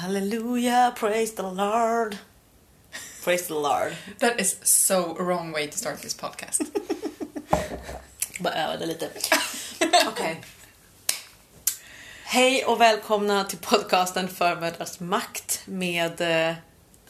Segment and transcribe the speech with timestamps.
[0.00, 2.18] Hallelujah, praise the Lord.
[3.24, 3.96] Praise the Lord.
[4.18, 6.60] That is so wrong way to start this podcast.
[8.40, 9.10] Bara övade lite.
[10.08, 10.40] Okej.
[12.24, 16.20] Hej och välkomna till podcasten Förmödrars makt med...
[16.50, 16.54] eh,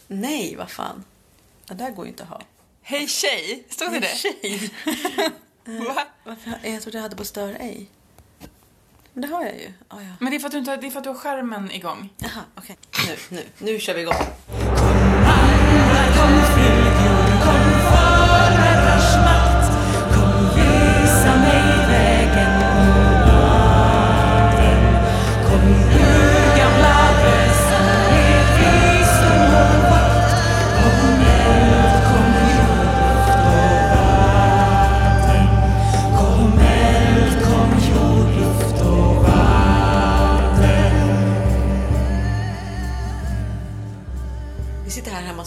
[0.07, 1.05] Nej, vad fan.
[1.67, 2.41] Det där går ju inte att ha.
[2.83, 3.65] Hej tjej!
[3.71, 4.17] Stod det det?
[4.17, 4.71] Tjej.
[5.87, 6.07] Va?
[6.25, 6.59] Varför?
[6.63, 7.87] Jag trodde jag hade på stör ej.
[9.17, 9.73] Men det har jag ju.
[9.89, 10.07] Ah, ja.
[10.21, 11.71] Men det är, för att du inte, har- det är för att du har skärmen
[11.71, 12.09] igång.
[12.19, 12.77] Jaha, okej.
[13.09, 13.43] Nu, nu,
[13.73, 14.15] nu kör vi igång.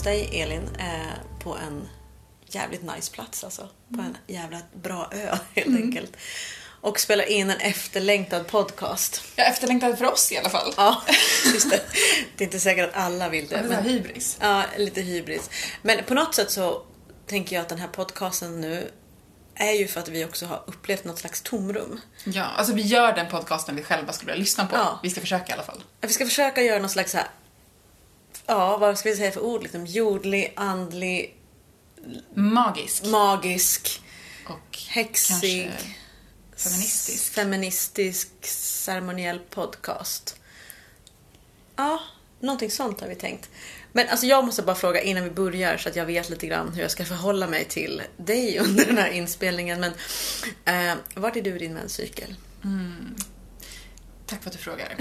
[0.10, 1.90] Dig, Elin, eh, på en
[2.46, 3.70] jävligt nice plats alltså.
[3.96, 6.18] På en jävla bra ö, helt enkelt.
[6.82, 9.22] Och spelar in en efterlängtad podcast.
[9.36, 10.74] Jag efterlängtade för oss i alla fall.
[10.78, 11.02] Ja,
[11.54, 11.82] just det.
[12.38, 13.56] Det är inte säkert att alla vill det.
[13.56, 14.38] Det är Men, hybris.
[14.42, 15.50] ja, lite hybris.
[15.82, 16.82] Men på något sätt så
[17.28, 18.92] tänker jag att den här podcasten nu
[19.56, 22.02] är ju för att vi också har upplevt något slags tomrum.
[22.23, 24.76] Ja, alltså vi gör den podcasten vi själva skulle vilja lyssna på.
[24.76, 25.00] Ja.
[25.04, 25.84] Vi ska försöka i alla fall.
[26.02, 27.28] Vi ska försöka göra någon slags så här,
[28.50, 29.64] ja vad ska vi säga för ord?
[29.64, 31.36] Liksom, jordlig, andlig,
[32.33, 33.05] Magisk.
[33.05, 34.02] magisk,
[34.47, 35.72] Och häxig,
[36.58, 37.33] feministisk.
[37.33, 40.36] feministisk ceremoniell podcast.
[41.75, 42.00] Ja,
[42.39, 43.50] någonting sånt har vi tänkt.
[43.92, 46.73] Men alltså jag måste bara fråga innan vi börjar så att jag vet lite grann
[46.73, 49.80] hur jag ska förhålla mig till dig under den här inspelningen.
[49.80, 49.92] Men
[50.92, 52.36] eh, vart är du i din menscykel?
[54.30, 54.96] Tack för att du frågar.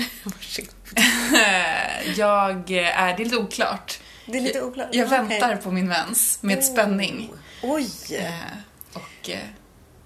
[2.17, 4.01] Jag är, det är lite oklart.
[4.27, 4.89] Det är lite oklart.
[4.93, 5.19] Jag Okej.
[5.19, 7.33] väntar på min mens med spänning.
[7.63, 7.91] Oj!
[8.11, 8.33] Eh,
[8.93, 9.39] och eh,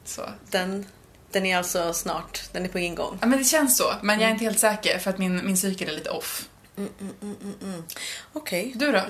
[0.04, 0.22] så.
[0.50, 0.86] Den,
[1.30, 3.18] den är alltså snart, den är på ingång.
[3.20, 3.92] Ja, men det känns så.
[4.02, 6.48] Men jag är inte helt säker för att min, min cykel är lite off.
[8.32, 8.72] Okej.
[8.74, 9.02] Du då?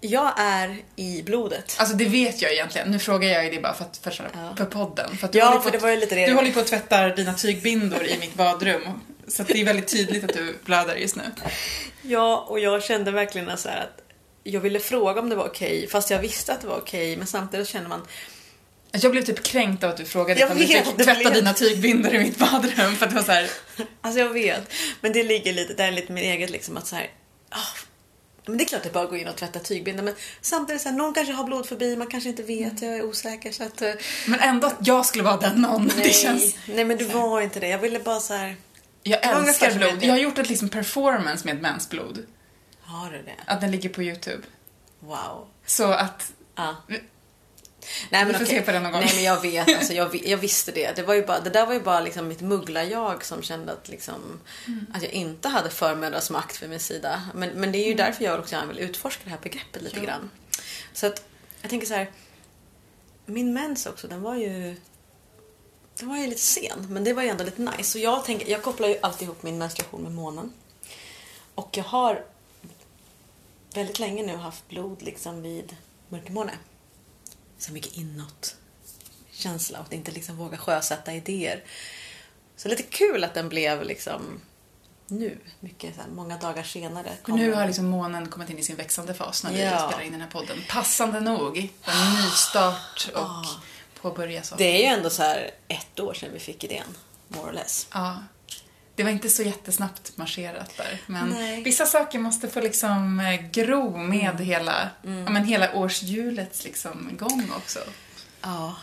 [0.00, 1.76] Jag är i blodet.
[1.78, 2.90] Alltså det vet jag egentligen.
[2.90, 4.10] Nu frågar jag det bara för, att, för,
[4.56, 5.16] för podden.
[5.16, 6.26] För att du Ja, för det var ju lite det.
[6.26, 8.82] Du håller på att tvätta dina tygbindor i mitt badrum.
[9.28, 11.22] Så det är väldigt tydligt att du blöder just nu.
[12.02, 14.02] Ja, och jag kände verkligen så här att
[14.42, 17.26] jag ville fråga om det var okej, fast jag visste att det var okej, men
[17.26, 18.06] samtidigt känner man
[18.90, 21.54] Jag blev typ kränkt av att du frågade Jag om du fick det tvätta dina
[21.54, 22.96] tygbindor i mitt badrum.
[22.96, 23.50] För att det var så här,
[24.00, 26.96] Alltså jag vet, men det ligger lite, det är lite min eget liksom att så
[26.96, 27.10] här,
[27.50, 27.85] ah,
[28.46, 30.82] men det är klart att det bara att gå in och tvätta tygbindor men samtidigt
[30.82, 33.82] så här, någon kanske har blodfobi, man kanske inte vet, jag är osäker så att...
[33.82, 33.92] eh,
[34.26, 35.84] Men ändå att jag skulle vara den någon.
[35.96, 36.56] Nej, Det känns...
[36.68, 38.56] nej men du var inte det, jag ville bara så här.
[39.02, 39.98] Jag älskar blod.
[40.04, 42.26] Jag har gjort ett liksom performance med mensblod.
[42.80, 43.34] Har du det?
[43.46, 44.42] Att den ligger på YouTube.
[45.00, 45.48] Wow.
[45.66, 46.32] Så att...
[46.56, 46.76] Ja.
[48.10, 48.58] Nej, men vi får okej.
[48.58, 49.00] se på det någon gång.
[49.00, 50.96] Nej men jag vet, alltså, jag, jag visste det.
[50.96, 53.88] Det, var ju bara, det där var ju bara liksom mitt muggla-jag som kände att,
[53.88, 54.86] liksom, Mm.
[54.94, 57.22] att jag inte hade förmödrars makt vid min sida.
[57.34, 59.96] Men, men det är ju därför jag också gärna vill utforska det här begreppet lite
[59.96, 60.08] Mm.
[60.08, 60.14] Ja.
[60.16, 60.30] grann.
[60.92, 61.22] Så att
[61.62, 62.10] jag tänker så här.
[63.26, 64.76] Min mens också, den var ju
[65.98, 67.82] den var ju lite sen, men det var ju ändå lite nice.
[67.90, 70.52] Så jag, tänker, jag kopplar ju alltid ihop min menstruation med månen.
[71.54, 72.24] Och jag har
[73.74, 75.76] väldigt länge nu haft blod liksom vid
[76.08, 76.52] mörkermåne.
[77.58, 78.56] Så mycket inåt
[79.32, 81.64] känsla och inte liksom våga sjösätta idéer.
[82.56, 84.40] Så lite kul att den blev liksom
[85.08, 87.12] nu, mycket så här, många dagar senare.
[87.26, 89.88] Nu har liksom månen kommit in i sin växande fas när vi Ja.
[89.88, 90.58] spelar in den här podden.
[90.68, 91.58] Passande nog.
[91.84, 93.44] En nystart och Ah.
[94.00, 94.54] påbörja så.
[94.56, 96.96] Det är ju ändå så här ett år sedan vi fick idén,
[97.28, 97.86] more or less.
[97.92, 98.16] Ja.
[98.96, 101.02] Det var inte så jättesnabbt marscherat där.
[101.06, 101.62] Men Nej.
[101.62, 107.50] vissa saker måste få liksom eh, gro med hela, ja, men hela årshjulets liksom gång
[107.56, 107.78] också.
[108.42, 108.76] Ja.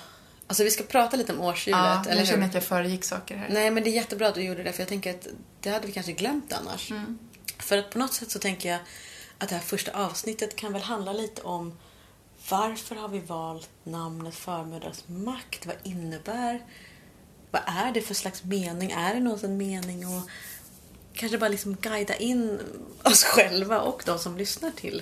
[0.48, 3.38] Alltså vi ska prata lite om årshjulet, Ja, eller jag känner att jag föregick saker
[3.38, 3.50] här.
[3.50, 5.28] Nej, men det är jättebra att du gjorde det, för jag tänker att
[5.62, 6.92] det hade vi kanske glömt annars.
[6.92, 7.20] Mm.
[7.58, 8.80] För att på något sätt så tänker jag
[9.38, 11.80] att det här första avsnittet kan väl handla lite om
[12.50, 15.66] varför har vi valt namnet Förmödrars makt?
[15.66, 16.62] Vad innebär?
[17.54, 18.92] Vad är det för slags mening?
[18.92, 20.08] Är det någon mening?
[20.08, 20.30] Och
[21.14, 22.60] kanske bara liksom guida in
[23.04, 25.02] oss själva och de som lyssnar till,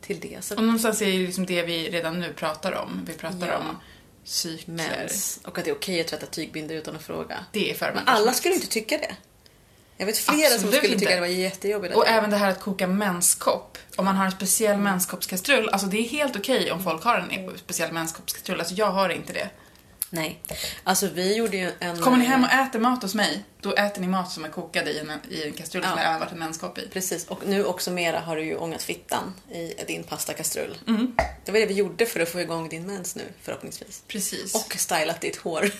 [0.00, 0.44] till det.
[0.44, 3.02] Så Och någonstans är det liksom det vi redan nu pratar om.
[3.06, 3.58] Vi pratar Ja.
[3.58, 3.76] om
[4.24, 4.74] cykler.
[4.74, 5.40] mens.
[5.44, 7.44] Och att det är okej att tvätta tygbindor utan att fråga.
[7.52, 9.16] Det är Men alla skulle inte tycka det.
[9.96, 10.98] Jag vet flera som Absolut skulle inte.
[10.98, 11.94] tycka det var jättejobbigt.
[11.94, 13.78] Och även det här att koka menskopp.
[13.96, 17.58] Om man har en speciell menskoppskastrull, alltså det är helt okej om folk har en
[17.58, 18.58] speciell menskoppskastrull.
[18.60, 19.50] Alltså jag har inte det.
[20.14, 20.38] Nej.
[20.84, 22.00] Alltså vi gjorde ju en...
[22.00, 24.88] Kommer ni hem och äter mat hos mig, då äter ni mat som är kokad
[24.88, 25.88] i en, i en kastrull Ja.
[25.90, 26.88] som det har varit en menskopp i.
[26.92, 30.76] Precis, och nu också mera har du ju ångat fittan i din pastakastrull.
[30.86, 31.14] Mm.
[31.44, 34.02] Det var det vi gjorde för att få igång din mens nu, förhoppningsvis.
[34.08, 34.54] Precis.
[34.54, 35.70] Och stylat ditt hår.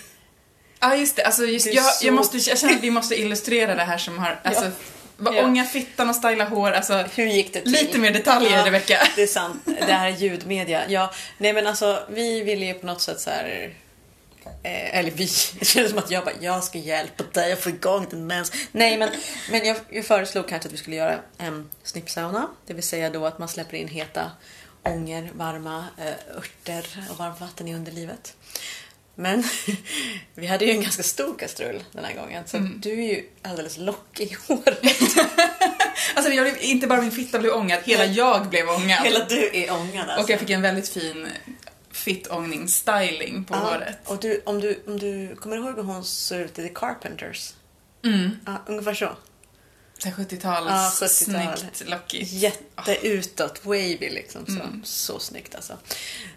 [0.81, 1.23] Ja, just det.
[1.25, 3.99] Alltså, just, Det jag, så- jag, måste, jag känner att vi måste illustrera det här
[3.99, 4.41] som har...
[4.45, 4.71] Alltså,
[5.17, 5.45] vad- Ja.
[5.45, 6.71] ånga fittan och styla hår.
[6.73, 7.73] Alltså, Hur gick det till?
[7.73, 9.09] lite mer detaljer, Ja, Rebecka.
[9.17, 9.63] Det är sant.
[9.65, 10.83] Det här är ljudmedia.
[10.89, 13.75] Ja, nej men alltså vi ville ju på något sätt så här...
[14.63, 15.25] Eh, eller vi,
[15.59, 18.53] det kändes som att jag bara, jag ska hjälpa dig att få igång din mens.
[18.73, 19.11] Nej men,
[19.51, 22.49] men jag, jag föreslog kanske att vi skulle göra en snippsauna.
[22.67, 24.31] Det vill säga då att man släpper in heta
[24.83, 28.37] ånger, varma eh, örter och varmt vatten i underlivet.
[29.15, 29.45] Men
[30.35, 32.81] vi hade ju en ganska stor kastrull den här gången så Mm.
[32.81, 34.79] du är ju alldeles lockig i håret.
[36.17, 39.05] Alltså, jag blev, inte bara min fitta blev ångad, hela jag blev ångad.
[39.05, 40.25] Hela du är ångad alltså.
[40.25, 41.27] Och jag fick en väldigt fin
[42.05, 43.99] fittångning-styling på Ja, håret.
[44.05, 47.55] Och du, om, du, om du kommer ihåg hur hon såg ut i The Carpenters?
[48.05, 48.31] Mm.
[48.47, 49.17] Ja, ungefär så.
[49.99, 51.09] Så här 70-tals, Ja, 70-tal.
[51.59, 52.33] snyggt, lockigt.
[52.33, 54.47] Jätteutåt, wavy liksom.
[54.47, 54.81] Så, Mm.
[54.85, 55.79] så snyggt alltså.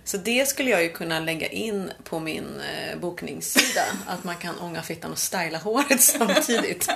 [0.03, 3.83] Så det skulle jag ju kunna lägga in på min eh, bokningssida.
[4.07, 6.89] att man kan ånga fittan och styla håret samtidigt.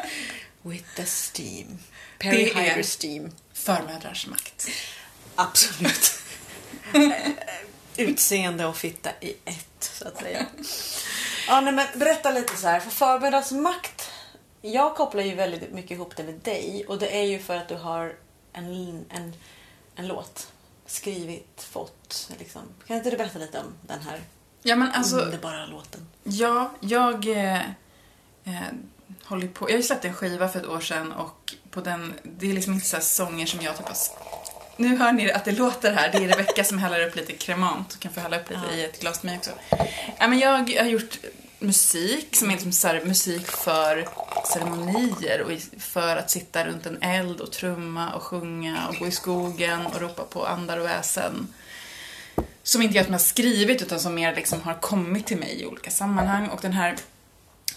[0.62, 1.79] With the steam.
[2.19, 3.31] Perry Hyder steam.
[3.53, 4.68] Förmödrars makt.
[5.35, 6.12] Absolut.
[7.97, 10.45] Utseende och fitta i ett, så att säga.
[11.47, 12.79] Ja, nej, men berätta lite så här.
[12.79, 14.11] För förberedas makt.
[14.61, 17.67] Jag kopplar ju väldigt mycket ihop det med dig och det är ju för att
[17.67, 18.15] du har
[18.53, 19.33] en, en,
[19.95, 20.51] en låt
[20.85, 22.31] skrivit, fått.
[22.39, 22.61] Liksom.
[22.88, 24.21] Kan inte du berätta lite om den här
[24.63, 26.07] Ja, men alltså, underbara låten?
[26.23, 27.61] Ja, jag eh,
[28.44, 28.61] eh,
[29.23, 29.69] håller på.
[29.69, 32.53] Jag har ju släppt en skiva för ett år sedan och på den, det är
[32.53, 33.95] liksom inte så sånger som jag typ har
[34.81, 36.12] Nu hör ni att det låter här.
[36.12, 38.75] Det är Rebecca som häller upp lite kremant och kan få hälla upp lite Ja.
[38.75, 39.51] i ett glas till mig också.
[40.19, 40.50] Ja, men jag
[40.80, 41.18] har gjort
[41.60, 44.07] musik som är liksom så musik för
[44.54, 45.51] ceremonier och
[45.81, 50.01] för att sitta runt en eld och trumma och sjunga och gå i skogen och
[50.01, 51.48] ropa på andar och väsen
[52.63, 55.92] som inte jag har skrivit utan som mer liksom har kommit till mig i olika
[55.92, 56.48] sammanhang.
[56.48, 56.95] Och den här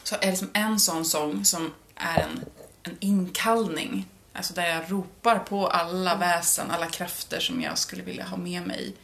[0.02, 2.44] så är liksom en sån sång som är en,
[2.82, 4.06] en inkallning.
[4.36, 8.66] Alltså där jag ropar på alla väsen, alla krafter som jag skulle vilja ha med
[8.66, 8.94] mig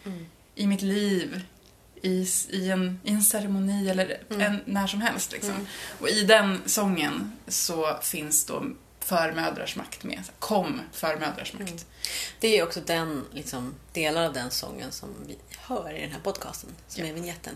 [0.54, 1.40] i mitt liv.
[2.02, 5.32] I, i, en, I en ceremoni eller en, när som helst.
[5.32, 5.66] Liksom.
[6.00, 8.64] Och i den sången så finns då
[9.00, 10.22] förmödrars makt med.
[10.38, 11.86] Kom förmödrars makt.
[12.40, 16.20] Det är också den, liksom, delar av den sången som vi hör i den här
[16.20, 17.10] podcasten, som Ja.
[17.10, 17.54] är vignetten.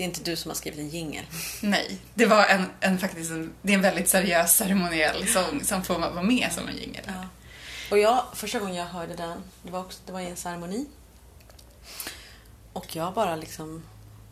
[0.00, 1.24] Det är inte du som har skrivit en jingel.
[1.60, 5.84] Nej, det var en, en, faktiskt en, det är en väldigt seriös ceremoniell sång som
[5.84, 7.04] får vara med som en jingel.
[7.06, 7.28] Ja.
[7.90, 10.86] Och jag, första gången jag hörde den, det var, också, det var i en ceremoni.
[12.72, 13.82] Och jag bara liksom...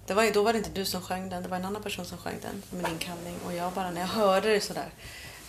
[0.07, 2.05] Det var, då var det inte du som sjöng den, det var en annan person
[2.05, 3.37] som sjöng den som en inkallning.
[3.47, 4.89] Och jag bara, när jag hörde det sådär,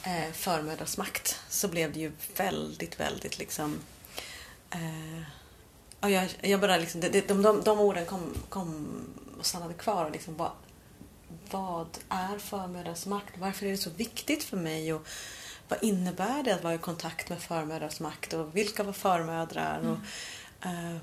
[0.04, 3.80] eh, förmödrars makt, så blev det ju väldigt, väldigt liksom...
[4.72, 5.22] Eh,
[6.00, 8.88] och jag, jag bara liksom, det, det, de, de, de orden kom, kom
[9.40, 10.06] och stannade kvar.
[10.06, 10.52] Och liksom bara,
[11.52, 13.34] vad är förmödrars makt?
[13.38, 14.94] Varför är det så viktigt för mig?
[14.94, 15.08] Och
[15.68, 18.34] vad innebär det att vara i kontakt med förmödrars makt?
[18.34, 19.80] Och vilka var förmödrar?
[19.80, 19.98] Och,
[20.68, 20.98] eh,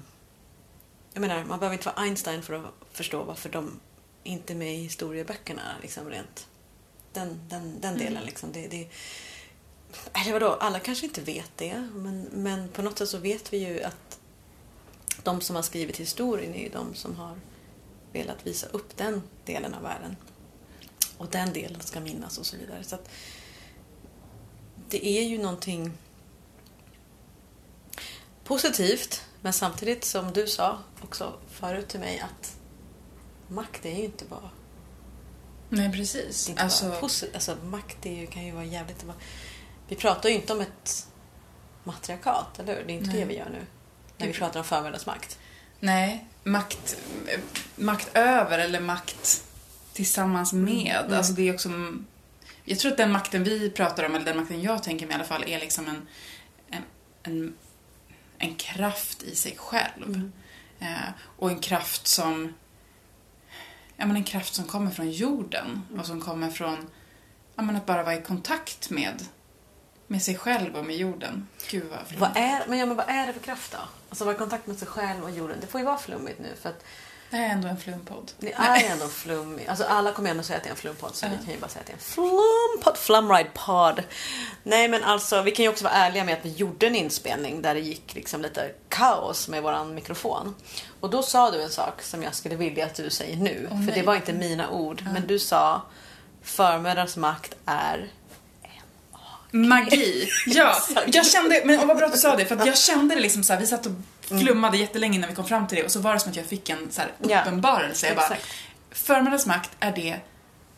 [1.13, 3.81] jag menar, man behöver inte vara Einstein för att förstå varför de
[4.25, 5.63] inte är med i historieböckerna.
[5.83, 6.49] Liksom, rent.
[7.13, 8.25] Den, den, den delen.
[8.25, 8.89] Liksom, det, det,
[10.13, 11.89] eller vadå, alla kanske inte vet det.
[11.95, 14.19] Men, men på något sätt så vet vi ju att
[15.23, 17.37] de som har skrivit historien är ju de som har
[18.19, 20.17] velat visa upp den delen av världen.
[21.19, 22.85] Och den delen ska minnas och så vidare.
[22.85, 23.09] Så att
[24.89, 25.93] det är ju någonting
[28.45, 29.25] positivt.
[29.41, 32.57] Men samtidigt som du sa också förut till mig att
[33.49, 34.51] makt är ju inte bara,
[35.69, 36.47] Nej, precis.
[36.47, 37.31] det inte Alltså, bara.
[37.35, 39.05] Alltså makt ju, kan ju vara jävligt...
[39.89, 41.07] Vi pratar ju inte om ett
[41.85, 42.85] matriarkat, eller hur?
[42.87, 43.25] Det är inte det Nej.
[43.25, 43.67] vi gör nu.
[44.17, 45.39] När vi pratar om förmödrarsmakt.
[45.81, 46.97] nej, makt,
[47.77, 49.45] makt över eller makt
[49.93, 51.05] tillsammans med.
[51.05, 51.19] Mm.
[51.19, 51.71] Alltså det är också...
[52.65, 55.15] Jag tror att den makten vi pratar om, eller den makten jag tänker mig i
[55.15, 56.09] alla fall, är liksom en,
[56.71, 56.83] en,
[57.23, 57.55] en,
[58.39, 60.09] en kraft i sig själv.
[60.09, 60.33] Mm.
[60.79, 62.55] Eh, och en kraft som...
[63.97, 66.91] Ja, men en kraft som kommer från jorden och som kommer från
[67.57, 69.25] ja, men att bara vara i kontakt med,
[70.07, 71.49] med sig själv och med jorden.
[71.71, 73.79] Gud vad Vad är, men, ja, men vad är det för kraft då?
[74.09, 75.57] Alltså vara i kontakt med sig själv och jorden.
[75.61, 76.85] Det får ju vara flummigt nu för att
[77.31, 78.33] Det är ändå en flumpodd.
[78.39, 79.67] Det är ändå flummig.
[79.67, 81.69] Alltså alla kommer ändå säga att det är en flumpodd så vi kan ju bara
[81.69, 82.97] säga att det är en flumpodd.
[82.97, 84.03] Flumride pod.
[84.63, 87.63] Nej men alltså vi kan ju också vara ärliga med att vi gjorde en inspelning
[87.63, 90.55] där det gick liksom lite kaos med våran mikrofon.
[91.01, 93.69] Och då sa du en sak som jag skulle vilja att du säger nu.
[93.71, 94.03] Åh, för det nej.
[94.03, 95.05] var inte mina ord.
[95.13, 95.83] Men du sa
[96.43, 98.11] förmödrars makt är...
[99.69, 100.29] Magi.
[100.47, 103.15] Ja, jag kände, men och vad bra att du sa det, för att jag kände
[103.15, 105.85] det liksom så här, vi satt och flummade jättelänge innan vi kom fram till det
[105.85, 108.07] och så var det som att jag fick en så här Ja, uppenbarelse.
[108.07, 108.37] Jag bara,
[108.91, 110.17] förmiddagens makt är det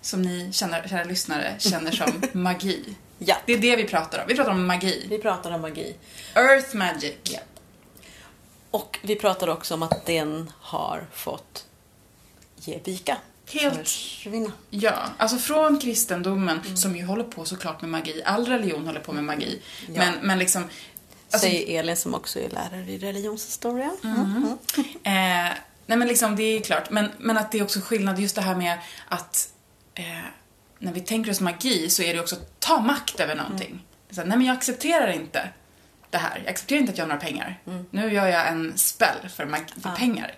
[0.00, 2.94] som ni, känner, kära lyssnare, känner som magi.
[3.18, 3.36] Ja.
[3.46, 4.24] Det är det vi pratar om.
[4.28, 5.06] Vi pratar om magi.
[5.10, 5.96] Vi pratar om magi.
[6.34, 7.14] Earth magic.
[7.22, 7.38] Ja.
[8.70, 11.64] Och vi pratar också om att den har fått
[12.56, 13.16] ge vika.
[13.52, 13.76] Helt.
[13.78, 14.52] Försvinna.
[14.70, 18.22] Ja, alltså från kristendomen, som ju håller på såklart med magi.
[18.24, 19.62] All religion håller på med magi.
[19.86, 19.92] Ja.
[19.96, 20.64] Men, men liksom...
[21.30, 23.90] Alltså, Säger Elin som också är lärare i religionshistoria.
[24.04, 24.58] Mm.
[25.02, 25.52] Eh,
[25.86, 26.90] nej men liksom, det är klart.
[26.90, 28.78] Men, men att det är också skillnad just det här med
[29.08, 29.48] att
[29.94, 30.04] eh,
[30.78, 33.84] när vi tänker oss magi så är det också att ta makt över någonting.
[34.08, 35.48] Det är Så nej men jag accepterar inte
[36.10, 36.38] det här.
[36.44, 37.60] Jag accepterar inte att jag har några pengar.
[37.90, 40.34] Nu gör jag en spell för, mag- för pengar.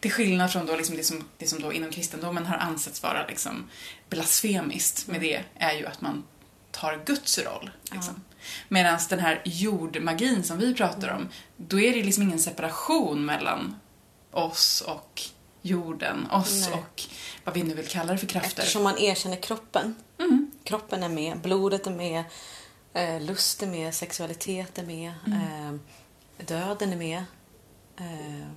[0.00, 3.26] Till skillnad från då liksom det, som, det som då inom kristendomen har ansetts vara
[3.26, 3.70] liksom
[4.08, 6.24] blasfemiskt med det är ju att man
[6.70, 7.70] tar Guds roll.
[7.92, 8.22] Liksom.
[8.68, 13.76] Medan den här jordmagin som vi pratar om, då är det liksom ingen separation mellan
[14.30, 15.22] oss och
[15.62, 16.78] jorden, oss Nej.
[16.78, 17.02] och
[17.44, 18.62] vad vi nu vill kalla det för krafter.
[18.62, 19.94] Eftersom man erkänner kroppen.
[20.18, 20.50] Mm.
[20.64, 22.24] Kroppen är med, blodet är med,
[22.92, 25.80] eh, lust är med, sexualitet är med, Mm.
[26.38, 27.24] eh, döden är med.
[27.98, 28.48] Eh,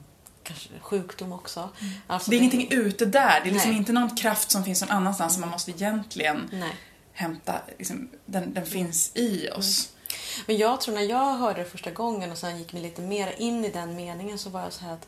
[0.43, 1.69] kanske sjukdom också.
[2.07, 3.79] Alltså det är ingenting ute där, det är liksom Nej.
[3.79, 6.75] inte någon kraft som finns någon annanstans som man måste egentligen Nej.
[7.13, 9.89] hämta, liksom, den, den finns i oss.
[10.45, 13.35] Men jag tror när jag hörde det första gången och sen gick mig lite mer
[13.37, 15.07] in i den meningen så var jag så här att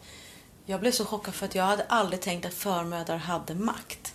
[0.66, 4.14] jag blev så chockad för att jag hade aldrig tänkt att förmödrar hade makt.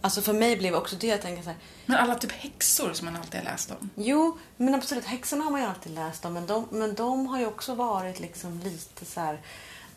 [0.00, 3.04] Alltså för mig blev också det jag tänkte så här, Men alla typ häxor som
[3.04, 3.90] man alltid har läst om.
[3.94, 5.04] Jo, men absolut.
[5.04, 6.32] Häxorna har man ju alltid läst om.
[6.32, 9.40] Men de, men de har ju också varit liksom lite så här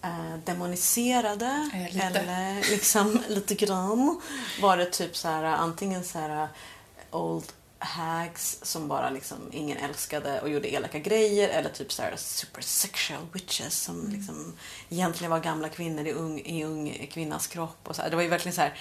[0.02, 1.70] eh, demoniserade.
[1.74, 2.06] Eh, lite.
[2.06, 4.22] Eller liksom lite grann.
[4.62, 6.50] Var det typ så här antingen så här eh,
[7.12, 7.52] old
[7.82, 11.50] hags som bara liksom ingen älskade och gjorde elaka grejer.
[11.50, 14.12] Eller typ så här super sexual witches som Mm.
[14.12, 14.54] liksom
[14.90, 17.78] egentligen var gamla kvinnor i ung, i ung kvinnas kropp.
[17.84, 18.10] Och så här.
[18.10, 18.80] Det var ju verkligen så här.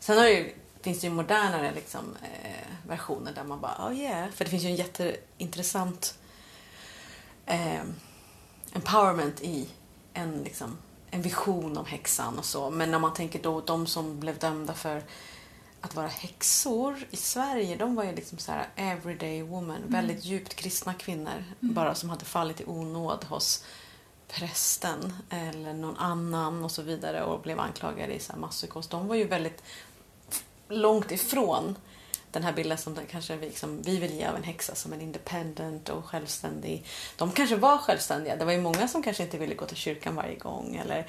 [0.00, 4.00] Sen har det ju, finns det ju modernare liksom, eh, versioner där man bara, oh
[4.00, 4.30] yeah.
[4.30, 6.14] För det finns ju en jätteintressant
[7.46, 7.80] eh,
[8.72, 9.68] empowerment i
[10.18, 10.78] en, liksom,
[11.10, 12.70] en vision om häxan och så.
[12.70, 15.02] Men när man tänker då de som blev dömda för
[15.80, 20.54] att vara häxor i Sverige, de var ju liksom så här everyday woman, väldigt djupt
[20.54, 23.64] kristna kvinnor, bara som hade fallit i onåd hos
[24.28, 28.88] prästen eller någon annan och så vidare och blev anklagade i så här masspsykos.
[28.88, 29.62] De var ju väldigt
[30.68, 31.76] långt ifrån
[32.30, 35.00] den här bilden som kanske vi, liksom, vi vill ge av en häxa som en
[35.00, 36.84] independent och självständig.
[37.16, 38.36] De kanske var självständiga.
[38.36, 40.76] Det var ju många som kanske inte ville gå till kyrkan varje gång.
[40.76, 41.06] Eller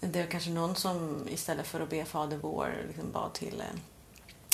[0.00, 3.78] det var kanske någon som istället för att be Fader vår liksom bad till eh,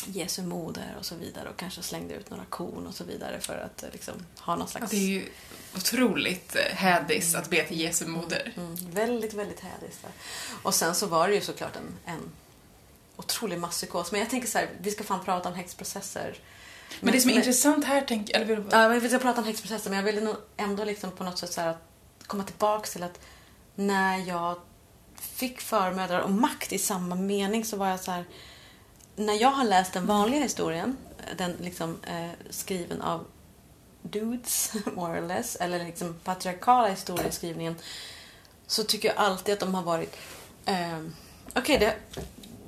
[0.07, 3.59] Jesu moder och så vidare och kanske slängde ut några korn och så vidare för
[3.59, 4.91] att eh, liksom, ha någon Ja, slags...
[4.91, 5.29] det är ju
[5.77, 8.53] otroligt eh, hädis att be till Jesu moder.
[8.57, 10.07] Mm, väldigt, väldigt hädiskt.
[10.63, 12.31] Och sen så var det ju såklart en, en
[13.19, 14.13] otrolig masspsykos.
[14.13, 16.39] Men jag tänker så här, vi ska fan prata om häxprocesser.
[17.01, 19.47] Men det som är intressant här, tänk, eller vill Ja, men vi ska prata om
[19.47, 21.83] häxprocesser, men jag ville nog ändå liksom på något sätt så här att
[22.27, 23.21] komma tillbaks till att
[23.75, 24.59] när jag
[25.15, 28.25] fick förmödrar och makt i samma mening så var jag så här.
[29.17, 30.97] När jag har läst den vanliga historien,
[31.37, 33.27] den liksom eh, skriven av
[34.03, 37.77] dudes, more or less, eller liksom patriarkala historieskrivningen,
[38.67, 40.17] så tycker jag alltid att de har varit...
[40.65, 40.99] Eh,
[41.55, 41.95] Okej, det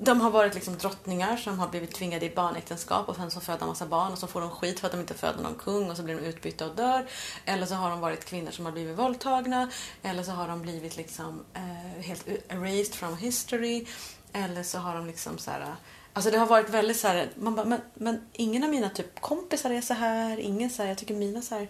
[0.03, 3.59] de har varit liksom drottningar som har blivit tvingade i barnäktenskap och sen så föder
[3.59, 5.89] de massa barn och så får de skit för att de inte föder någon kung
[5.89, 7.05] och så blir de utbytta och dör.
[7.45, 9.71] Eller så har de varit kvinnor som har blivit våldtagna.
[10.03, 13.85] Eller så har de blivit liksom eh, helt erased from history.
[14.33, 15.75] Eller så har de liksom så här...
[16.13, 17.29] Alltså det har varit väldigt så här...
[17.35, 20.39] Man bara, men, men ingen av mina typ kompisar är så här.
[20.39, 21.67] Ingen så här, jag tycker mina så här...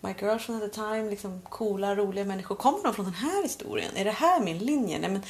[0.00, 2.54] My girlfriend at the time, liksom coola, roliga människor.
[2.54, 3.96] Kommer de från den här historien?
[3.96, 4.98] Är det här min linje?
[4.98, 5.22] Nej, men,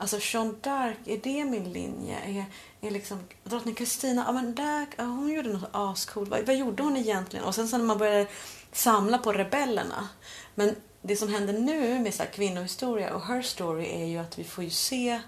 [0.00, 2.18] Alltså Jean d'Arc, är det min linje?
[2.18, 2.44] Är,
[2.80, 6.28] är liksom drottning Kristina, ja men där, ja, hon gjorde något ascoolt.
[6.28, 7.44] Vad, vad gjorde hon egentligen?
[7.44, 8.26] Och sen så när man började
[8.72, 10.08] samla på rebellerna.
[10.54, 14.38] Men det som händer nu med så här kvinnohistoria och her story är ju att
[14.38, 15.20] vi får ju se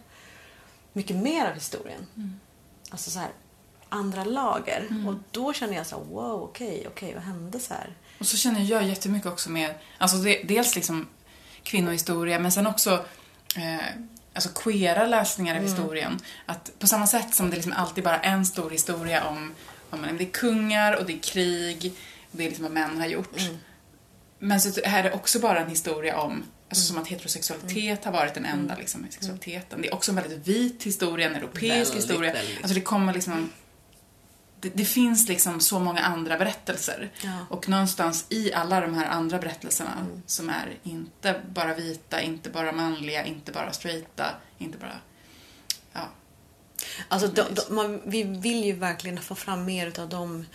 [0.92, 2.06] mycket mer av historien.
[2.90, 3.30] Alltså så här
[3.88, 4.88] andra lager.
[5.08, 7.96] Och då känner jag så här, wow, okej, okej, vad hände så här?
[8.18, 11.08] Och så känner jag jättemycket också med, alltså dels liksom
[11.62, 13.04] kvinnohistoria men sen också
[13.56, 13.94] eh,
[14.32, 16.20] alltså queera läsningar av historien.
[16.46, 19.54] Att på samma sätt som det liksom alltid bara är en stor historia om,
[19.90, 21.92] om det är kungar och det är krig,
[22.30, 23.36] och det är liksom vad män har gjort.
[24.38, 28.34] Men så är det också bara en historia om Alltså som att heterosexualitet har varit
[28.34, 29.82] den enda liksom, sexualiteten.
[29.82, 32.32] Det är också en väldigt vit historia, en europeisk Väldigt, historia.
[32.32, 32.56] väldigt.
[32.56, 33.50] Alltså det kommer liksom...
[34.60, 37.10] Det, det finns liksom så många andra berättelser.
[37.22, 37.46] Ja.
[37.50, 42.72] Och någonstans i alla de här andra berättelserna som är inte bara vita, inte bara
[42.72, 44.24] manliga, inte bara straighta,
[44.58, 44.96] inte bara...
[45.92, 46.08] Ja.
[47.08, 50.46] Alltså, de, de, man, vi vill ju verkligen få fram mer av de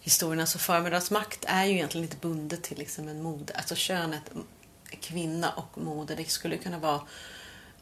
[0.00, 0.46] historierna.
[0.46, 3.54] Så förmiddagsmakt är ju egentligen inte bundet till liksom en mode.
[3.54, 4.30] Alltså könet,
[5.00, 6.14] kvinna och mode.
[6.14, 7.00] Det skulle kunna vara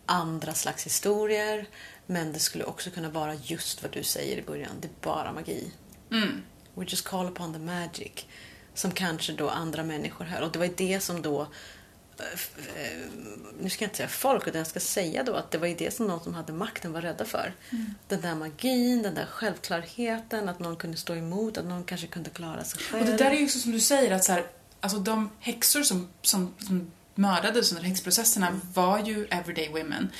[0.06, 1.66] andra slags historier.
[2.06, 4.70] Men det skulle också kunna vara just vad du säger i början.
[4.80, 5.72] Det är bara magi.
[6.10, 6.42] Mm.
[6.74, 8.12] We just call upon the magic.
[8.74, 10.42] Som kanske då andra människor hör.
[10.42, 11.40] Och det var ju det som då...
[12.18, 12.24] eh,
[12.82, 12.98] eh,
[13.60, 15.74] Nu ska jag inte säga folk, utan jag ska säga då att det var ju
[15.74, 17.54] det som de som hade makten var rädda för.
[18.08, 22.30] Den där magin, den där självklarheten, att någon kunde stå emot, att någon kanske kunde
[22.30, 23.00] klara sig själv.
[23.02, 24.46] Och det där är ju också som du säger att så här,
[24.80, 26.90] alltså de häxor som, som, som
[27.22, 30.10] mördades under häxprocesserna var ju everyday women.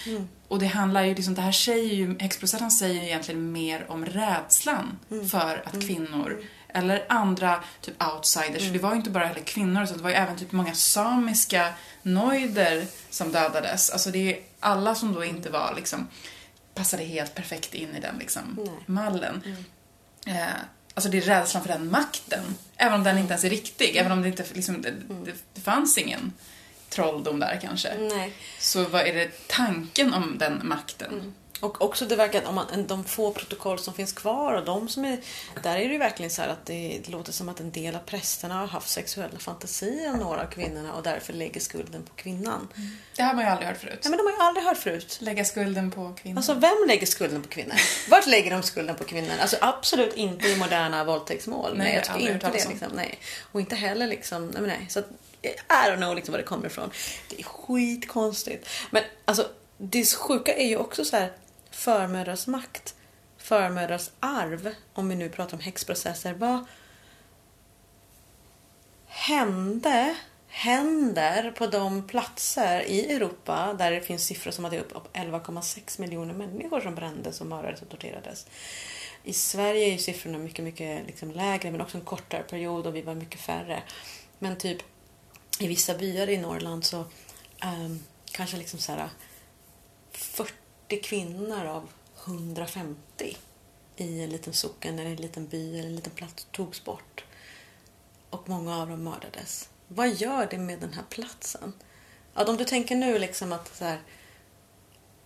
[0.49, 4.07] Och det handlar ju liksom, det här säger ju, häxprocessen säger ju egentligen mer om
[4.07, 4.99] rädslan
[5.31, 9.83] för att kvinnor eller andra typ outsiders, för det var ju inte bara heller kvinnor
[9.83, 13.91] utan det var ju även typ många samiska noider som dödades.
[13.91, 16.09] Alltså det är alla som då inte var liksom
[16.75, 18.73] passade helt perfekt in i den liksom Nej.
[18.87, 19.43] mallen.
[20.27, 20.47] Eh,
[20.95, 22.43] alltså det är rädslan för den makten.
[22.77, 23.97] Även om den inte ens är riktig.
[23.97, 24.93] Även om det inte liksom, det,
[25.55, 26.33] det fanns ingen
[26.93, 27.95] trolldom där kanske.
[27.99, 28.33] Nej.
[28.59, 31.35] Så vad är det tanken om den makten?
[31.63, 35.05] Och också det verkar om man, de få protokoll som finns kvar och de som
[35.05, 35.19] är...
[35.63, 37.95] Där är det ju verkligen så här att det, det låter som att en del
[37.95, 42.15] av prästerna har haft sexuella fantasier om några av kvinnorna och därför lägger skulden på
[42.15, 42.69] kvinnan.
[43.17, 44.01] Det har man ju aldrig hört förut.
[44.03, 45.19] Ja, men de har ju aldrig hört förut.
[45.21, 46.37] Lägga skulden på kvinnor.
[46.37, 47.77] Alltså vem lägger skulden på kvinnor?
[48.11, 49.33] Vart lägger de skulden på kvinnor?
[49.41, 51.71] Alltså absolut inte i moderna våldtäktsmål.
[51.77, 52.69] Nej, Nej, jag tycker inte det.
[52.69, 53.19] Liksom, nej.
[53.53, 54.87] Och inte heller liksom, nej nej.
[54.89, 55.09] Så att,
[55.43, 56.91] i don't know liksom var det kommer ifrån.
[57.31, 58.69] Det är skitkonstigt.
[58.91, 61.33] Men alltså det sjuka är ju också så här
[61.71, 62.95] förmödrars makt,
[63.39, 66.35] förmödrars arv, om vi nu pratar om häxprocesser.
[66.35, 66.65] Vad
[69.07, 70.17] hände,
[70.49, 75.17] händer på de platser i Europa där det finns siffror som att det är upp
[75.17, 78.47] 11,6 miljoner människor som brändes och liksom mördades och torterades.
[79.25, 82.97] I Sverige är ju siffrorna mycket, mycket liksom lägre men också en kortare period och
[82.97, 83.83] vi var mycket färre.
[84.39, 84.83] Men typ
[85.63, 87.05] i vissa byar i Norrland så
[87.65, 89.09] um, kanske liksom så här
[90.13, 90.55] 40
[91.03, 91.89] kvinnor av
[92.27, 93.37] 150
[93.97, 97.25] i en liten socken eller en liten by eller en liten plats togs bort.
[98.31, 99.69] Och många av dem mördades.
[99.89, 101.73] Vad gör det med den här platsen?
[102.35, 104.01] Ja, om du tänker nu liksom att så här,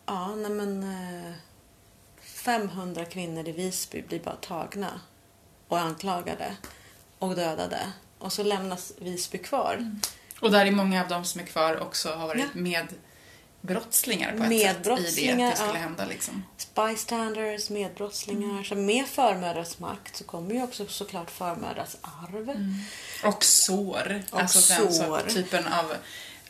[0.07, 1.35] ja, nej men eh,
[2.20, 5.01] 500 kvinnor i Visby blir bara tagna
[5.68, 6.57] och anklagade
[7.18, 7.92] och dödade.
[8.18, 9.75] Och så lämnas Visby kvar.
[9.79, 10.01] Mm.
[10.40, 12.61] Och där är många av dem som är kvar också har varit Ja.
[12.61, 12.87] med
[13.61, 15.83] brottslingar på ett sätt i det Medbrottslingar, att det skulle ja.
[15.83, 16.44] hända liksom.
[16.75, 18.62] Bystanders, medbrottslingar.
[18.62, 22.75] Så med förmödrars makt så kommer ju också såklart förmödrars arv.
[23.25, 24.22] Och sår.
[24.31, 25.18] Och alltså den sår.
[25.18, 25.94] sort- typen av,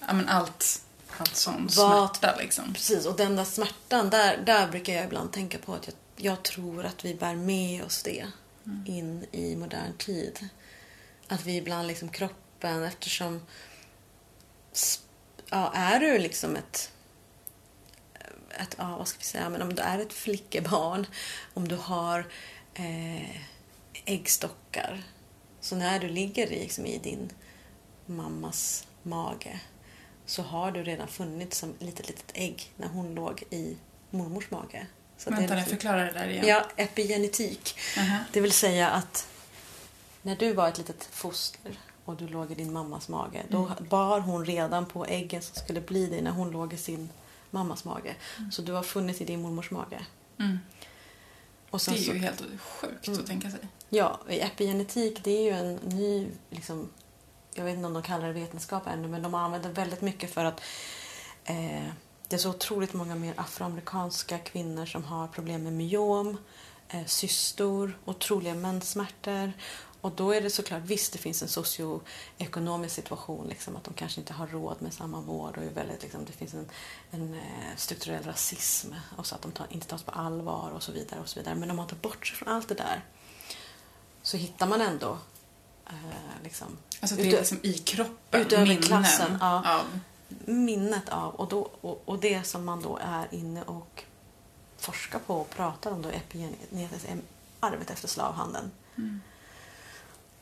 [0.01, 0.83] ja men allt,
[1.19, 2.75] allt sån smärta liksom.
[2.75, 6.43] Precis, och den där smärtan, där, där brukar jag ibland tänka på att jag, jag
[6.43, 8.27] tror att vi bär med oss det
[8.87, 10.49] in i modern tid.
[11.29, 13.43] Att vi ibland liksom kroppen, eftersom
[15.51, 16.91] ja, är du liksom ett
[18.61, 21.07] ett, ja, vad ska vi säga, men om du är ett flickebarn,
[21.55, 22.27] om du har
[22.75, 23.41] eh,
[24.05, 25.03] äggstockar,
[25.61, 27.31] så när du ligger liksom, i din
[28.07, 29.61] mammas mage
[30.27, 33.77] så har du redan funnits som litet, litet ägg när hon låg i
[34.11, 34.87] mormors mage.
[35.17, 36.47] Så Vänta, liksom- förklara det där igen.
[36.47, 37.79] Ja, epigenetik.
[37.99, 38.19] Aha.
[38.33, 39.29] Det vill säga att
[40.23, 44.21] när du var ett litet foster och du låg i din mammas mage, då bar
[44.21, 47.09] hon redan på äggen som skulle bli dig när hon låg i sin
[47.51, 48.17] mammas mage.
[48.53, 50.07] Så du har funnits i din mormors mage.
[50.39, 50.59] Mm.
[51.71, 53.21] Det är så, ju helt sjukt Mm.
[53.21, 53.61] att tänka sig.
[53.89, 56.89] Ja, epigenetik det är ju en ny, liksom,
[57.55, 60.45] jag vet inte om de kallar det vetenskap ännu, men de använder väldigt mycket för
[60.45, 60.61] att
[61.45, 61.87] eh,
[62.29, 66.37] det är så otroligt många mer afroamerikanska kvinnor som har problem med myom,
[66.89, 69.53] eh, cystor, otroliga menssmärtor.
[70.01, 74.21] Och då är det såklart, visst det finns en socioekonomisk situation, liksom, att de kanske
[74.21, 76.71] inte har råd med samma vård och är väldigt, liksom, det finns en,
[77.11, 80.93] en eh, strukturell rasism och så att de tar, inte tas på allvar och så
[80.93, 81.21] vidare.
[81.21, 81.55] och så vidare.
[81.55, 83.05] Men om man tar bort sig från allt det där
[84.23, 85.19] så hittar man ändå
[85.87, 89.79] eh, liksom, Alltså det är liksom i kroppen, utöver minnen klassen, ja.
[89.79, 90.01] av
[90.45, 94.05] minnet av och, då, och, och det som man då är inne och
[94.77, 97.09] forskar på och pratar om då epigenetiskt
[97.61, 98.71] arvet efter slavhandeln.
[98.97, 99.21] Mm.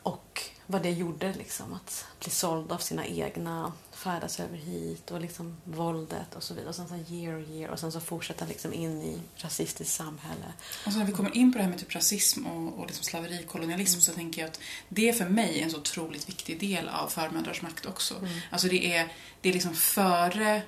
[0.05, 5.21] Och vad det gjorde liksom att bli såld av sina egna, färdas över hit och
[5.21, 6.69] liksom våldet och så vidare.
[6.69, 10.53] Och sen så year och year och sen så fortsätta liksom in i rasistiskt samhälle.
[10.85, 13.03] Och så när vi kommer in på det här med typ rasism och, och liksom
[13.03, 16.89] slaveri, kolonialism så tänker jag att det för mig är en så otroligt viktig del
[16.89, 18.13] av förmödrars makt också.
[18.51, 20.61] Alltså det är, det är liksom före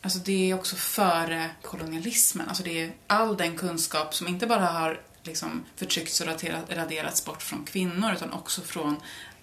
[0.00, 2.48] Alltså det är också före kolonialismen.
[2.48, 7.24] Alltså det är all den kunskap som inte bara har liksom förtryckts och raderat- raderats
[7.24, 8.96] bort från kvinnor utan också från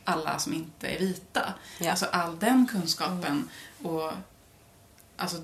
[0.04, 1.54] alla som inte är vita.
[1.80, 1.90] Ja.
[1.92, 3.50] Alltså all den kunskapen
[3.84, 4.12] och
[5.18, 5.38] alltså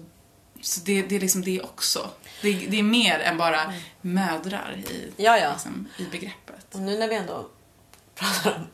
[0.61, 2.09] så det, det är liksom det också.
[2.41, 5.51] Det, det är mer än bara mödrar i, Ja, ja.
[5.51, 6.75] Liksom, i begreppet.
[6.75, 7.47] Och nu när vi ändå
[8.15, 8.67] pratar om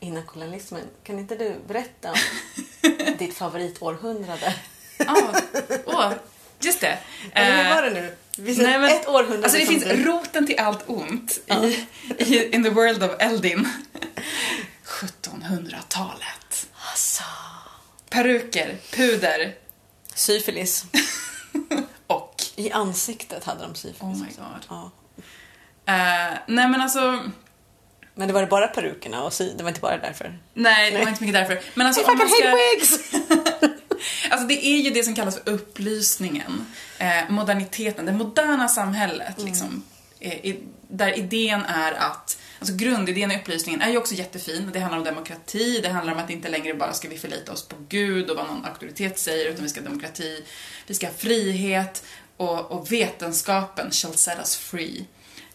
[0.00, 2.16] innan kolonialismen, kan inte du berätta om
[3.18, 4.54] ditt favoritårhundrade?
[4.98, 5.34] Ja,
[5.86, 6.12] åh,
[6.60, 6.98] just det.
[7.32, 8.16] Eller hur Eh, var det nu?
[8.38, 10.04] Vi Nej, men, ett århundrade alltså det finns du...
[10.04, 11.86] roten till allt ont i,
[12.18, 13.68] i In the world of Eldin.
[14.84, 16.68] 1700-talet.
[16.90, 17.22] Alltså.
[18.10, 19.54] Peruker, puder
[20.14, 20.84] Syfilis.
[22.06, 22.42] och...
[22.56, 24.00] I ansiktet hade de syfilis.
[24.02, 24.66] Oh my god.
[24.68, 24.90] Ja.
[25.86, 27.22] Eh, nej men alltså,
[28.14, 29.52] Men det var det bara perukerna och sy...
[29.52, 30.38] det var inte bara därför.
[30.54, 31.60] nej det var inte mycket därför.
[31.74, 33.36] Men alltså If I om man can ska...
[34.30, 36.66] Alltså det är ju det som kallas för upplysningen.
[36.98, 39.82] Eh, moderniteten, det moderna samhället liksom.
[40.20, 40.54] Eh,
[40.88, 44.70] där idén är att, alltså grundidén i upplysningen är ju också jättefin.
[44.72, 47.68] Det handlar om demokrati, det handlar om att inte längre bara ska vi förlita oss
[47.68, 50.44] på Gud och vad någon auktoritet säger, utan vi ska ha demokrati,
[50.86, 52.04] vi ska ha frihet
[52.36, 55.04] och, och vetenskapen shall set us free.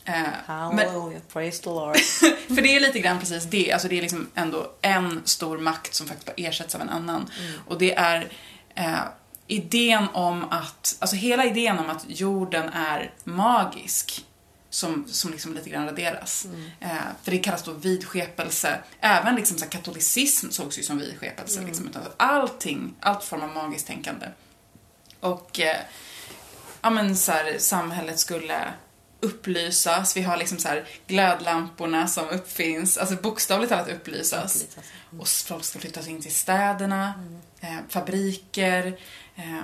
[0.05, 1.97] Eh, men, praise the Lord.
[2.47, 3.71] för det är lite grann precis det.
[3.71, 7.29] Alltså det är liksom ändå en stor makt som faktiskt bara ersätts av en annan.
[7.67, 8.31] Och det är
[8.75, 8.99] eh,
[9.47, 14.25] idén om att, alltså hela idén om att jorden är magisk
[14.69, 16.47] som, som liksom lite grann raderas.
[16.79, 16.89] Eh,
[17.23, 18.79] för det kallas då vidskepelse.
[18.99, 21.61] Även liksom så katolicism sågs ju som vidskepelse.
[21.61, 24.27] Liksom, utan allting, allt form av magiskt tänkande.
[25.19, 25.77] Och eh,
[26.81, 28.73] ja, men så här, samhället skulle
[29.21, 30.17] upplysas.
[30.17, 34.55] Vi har liksom så här glödlamporna som uppfinns, alltså bokstavligt talat upplysas.
[34.55, 34.86] Upplysas,
[35.19, 37.13] Och folk ska flyttas in till städerna,
[37.60, 38.99] eh, fabriker,
[39.36, 39.63] eh,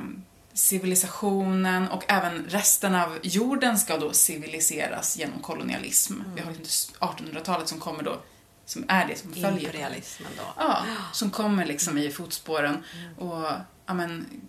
[0.53, 6.13] civilisationen och även resten av jorden ska då civiliseras genom kolonialism.
[6.35, 8.21] Vi har liksom 1800-talet som kommer då,
[8.65, 9.59] som är det som följer.
[9.59, 10.43] Imperialismen då.
[10.57, 12.83] Ja, som kommer liksom i fotspåren.
[13.17, 13.47] Och,
[13.85, 14.41] ja men,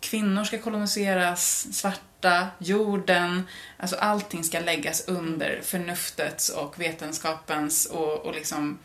[0.00, 8.34] kvinnor ska koloniseras, svarta, jorden, alltså allting ska läggas under förnuftets och vetenskapens och, och
[8.34, 8.78] liksom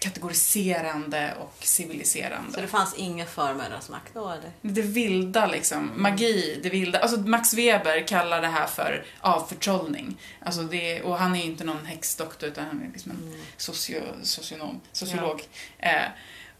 [0.00, 2.60] kategoriserande och Så civiliserande.
[2.60, 4.50] det fanns inga förmödrars makt då eller?
[4.62, 6.98] Det vilda liksom, magi, det vilda.
[6.98, 10.20] Alltså Max Weber kallar det här för avförtrollning.
[10.44, 14.02] Alltså det, och han är ju inte någon häxdoktor utan han är liksom en socio,
[14.22, 15.42] socionom, sociolog.
[15.78, 16.02] Eh,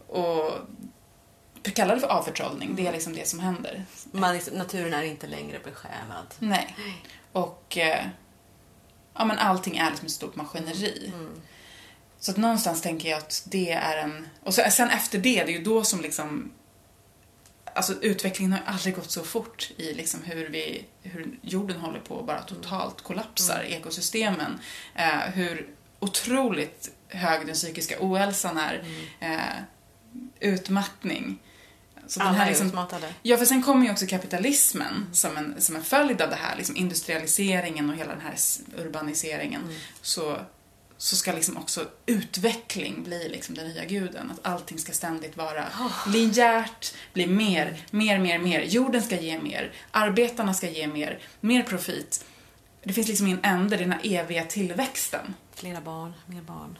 [0.07, 0.51] och
[1.63, 3.85] kallar det för avförtrollning, det är liksom det som händer.
[4.11, 6.33] Man, liksom, naturen är inte längre besjälad.
[6.39, 6.75] Nej.
[7.31, 8.05] Och eh,
[9.13, 11.13] ja, men allting är liksom ett stort maskineri.
[12.19, 14.27] Så att någonstans tänker jag att det är en...
[14.43, 16.51] Och så, sen efter det, det är ju då som liksom...
[17.75, 22.19] Alltså utvecklingen har aldrig gått så fort i liksom hur, vi, hur jorden håller på
[22.19, 24.59] att bara totalt kollapsar, ekosystemen.
[24.95, 25.69] Eh, hur
[25.99, 28.83] otroligt hög den psykiska ohälsan är.
[29.19, 29.63] Eh,
[30.39, 31.39] utmattning.
[32.09, 33.13] Så den Alla här är liksom, utmattade.
[33.21, 36.55] Ja, för sen kommer ju också kapitalismen som, en, som en följd av det här,
[36.57, 38.35] liksom industrialiseringen och hela den här
[38.77, 39.61] urbaniseringen.
[40.01, 40.37] Så,
[40.97, 44.31] så ska liksom också utveckling bli liksom den nya guden.
[44.31, 45.65] Att allting ska ständigt vara
[46.07, 48.61] linjärt, bli mer, mer, mer, mer.
[48.61, 52.25] Jorden ska ge mer, arbetarna ska ge mer, mer profit.
[52.83, 55.33] Det finns liksom ingen ände, den här eviga tillväxten.
[55.55, 56.77] Flera barn, mer barn.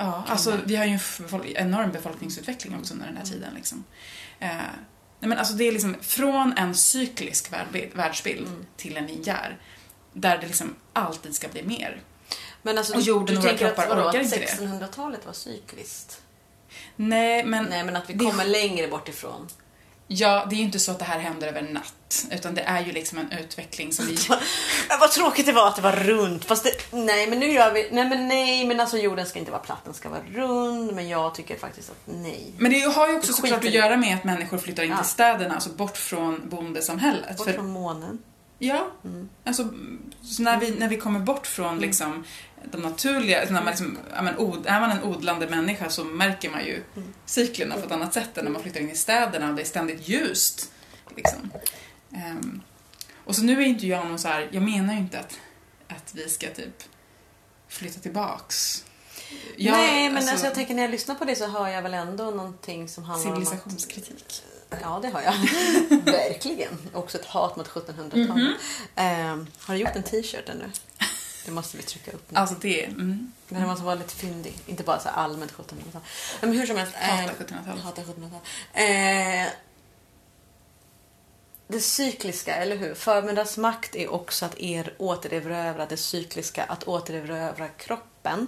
[0.00, 3.54] Ja, alltså vi har ju en enorm befolkningsutveckling också under den här tiden.
[3.54, 3.84] Liksom.
[4.40, 4.48] Eh,
[5.20, 9.58] nej, men alltså det är liksom från en cyklisk världbild, världsbild till en linjär.
[10.12, 12.02] Där det liksom alltid ska bli mer.
[12.62, 14.46] Men alltså, Och du, jorden du våra tänker att, vadå, att inte det.
[14.46, 16.22] 1600-talet var cykliskt?
[16.96, 19.48] Nej, men, Nej, men att vi det- kommer längre bort ifrån.
[20.08, 22.26] Ja, det är ju inte så att det här händer över en natt.
[22.32, 24.16] Utan det är ju liksom en utveckling som vi...
[25.00, 26.44] Vad tråkigt det var att det var runt.
[26.44, 27.88] Fast det, nej, men nu gör vi...
[27.92, 30.92] Nej, men nej, men alltså jorden ska inte vara platt, den ska vara rund.
[30.94, 32.52] Men jag tycker faktiskt att nej.
[32.58, 34.96] Men det har ju också såklart att göra med att människor flyttar in Ja.
[34.96, 37.36] till städerna, alltså bort från bondesamhället.
[37.36, 38.18] Bort För från månen.
[38.58, 39.28] Ja, Mm.
[39.44, 39.68] alltså
[40.22, 42.24] så när, vi, när vi kommer bort från liksom
[42.64, 46.64] de naturliga, när man liksom, men, od, är man en odlande människa så märker man
[46.64, 47.14] ju Mm.
[47.26, 49.66] cyklerna på ett annat sätt än när man flyttar in i städerna och det är
[49.66, 50.72] ständigt ljust.
[51.16, 51.50] Liksom.
[52.14, 52.60] Ehm,
[53.24, 55.38] och så nu är inte jag någon så här, jag menar ju inte att,
[55.88, 56.82] att vi ska typ
[57.68, 58.84] flytta tillbaks.
[59.56, 61.94] Jag- Nej, men alltså, jag tänker när jag lyssnar på det så hör jag väl
[61.94, 63.48] ändå någonting som handlar om att...
[63.48, 64.42] civilisationskritik.
[64.82, 65.34] Ja, det har jag.
[66.04, 66.78] Verkligen.
[66.94, 68.28] Också ett hat mot 1700-talet.
[68.28, 68.52] Mhm.
[68.96, 70.64] Ehm, har du gjort en t-shirt ännu?
[71.48, 72.38] Det måste vi trycka upp nu.
[72.38, 74.58] Alltså det, mm, Den måste vara lite fyndig.
[74.66, 76.02] Inte bara så allmänt 1700-tal.
[76.40, 76.94] Men hur som helst.
[76.94, 77.82] hatar ehm, 1700-talet.
[77.82, 78.40] Hatar 1700-tal.
[78.72, 79.52] Eh,
[81.68, 82.94] det cykliska, eller hur?
[82.94, 88.46] Förmiddagsmakt är också att er återerövra det cykliska, att återerövra kroppen,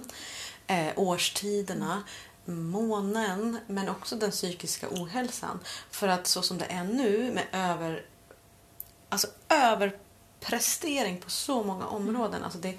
[0.67, 2.03] eh, årstiderna,
[2.45, 5.59] månen, men också den psykiska ohälsan.
[5.91, 8.05] För att så som det är nu med över,
[9.09, 9.27] alltså
[10.41, 12.73] överprestering på så många områden, alltså det,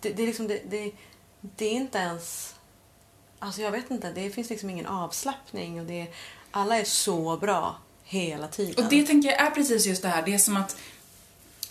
[0.00, 0.92] det, det är liksom det, det,
[1.40, 2.54] det är inte ens
[3.38, 6.06] Alltså jag vet inte, det finns liksom ingen avslappning och det,
[6.50, 8.84] alla är så bra hela tiden.
[8.84, 10.76] Och det tänker jag är precis just det här, det är som att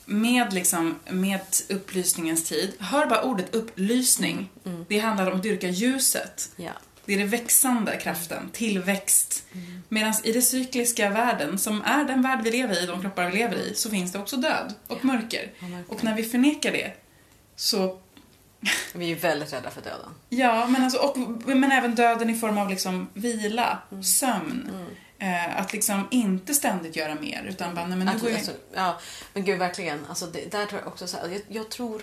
[0.06, 4.50] med, liksom, med upplysningens tid, hör bara ordet upplysning.
[4.66, 4.86] Mm.
[4.90, 6.52] Det handlar om att dyrka ljuset.
[6.56, 6.72] Ja.
[7.06, 9.44] Det är den växande kraften, tillväxt.
[9.90, 13.38] Medan i den cykliska världen, som är den värld vi lever i, de kroppar vi
[13.38, 15.52] lever i, så finns det också död och mörker.
[15.62, 15.94] och mörker.
[15.94, 16.94] Och när vi förnekar det,
[17.56, 18.00] så
[18.94, 20.10] Vi är ju väldigt rädda för döden.
[20.30, 24.04] Ja, men, alltså, och, men även döden i form av liksom vila, Mm.
[24.04, 24.72] sömn.
[25.20, 28.38] Eh, att liksom inte ständigt göra mer, utan bara, nej men nu Att, går jag...
[28.38, 29.00] alltså, ja,
[29.34, 30.06] men gud verkligen.
[30.10, 32.02] Alltså, det, där tror jag också så här, jag, jag tror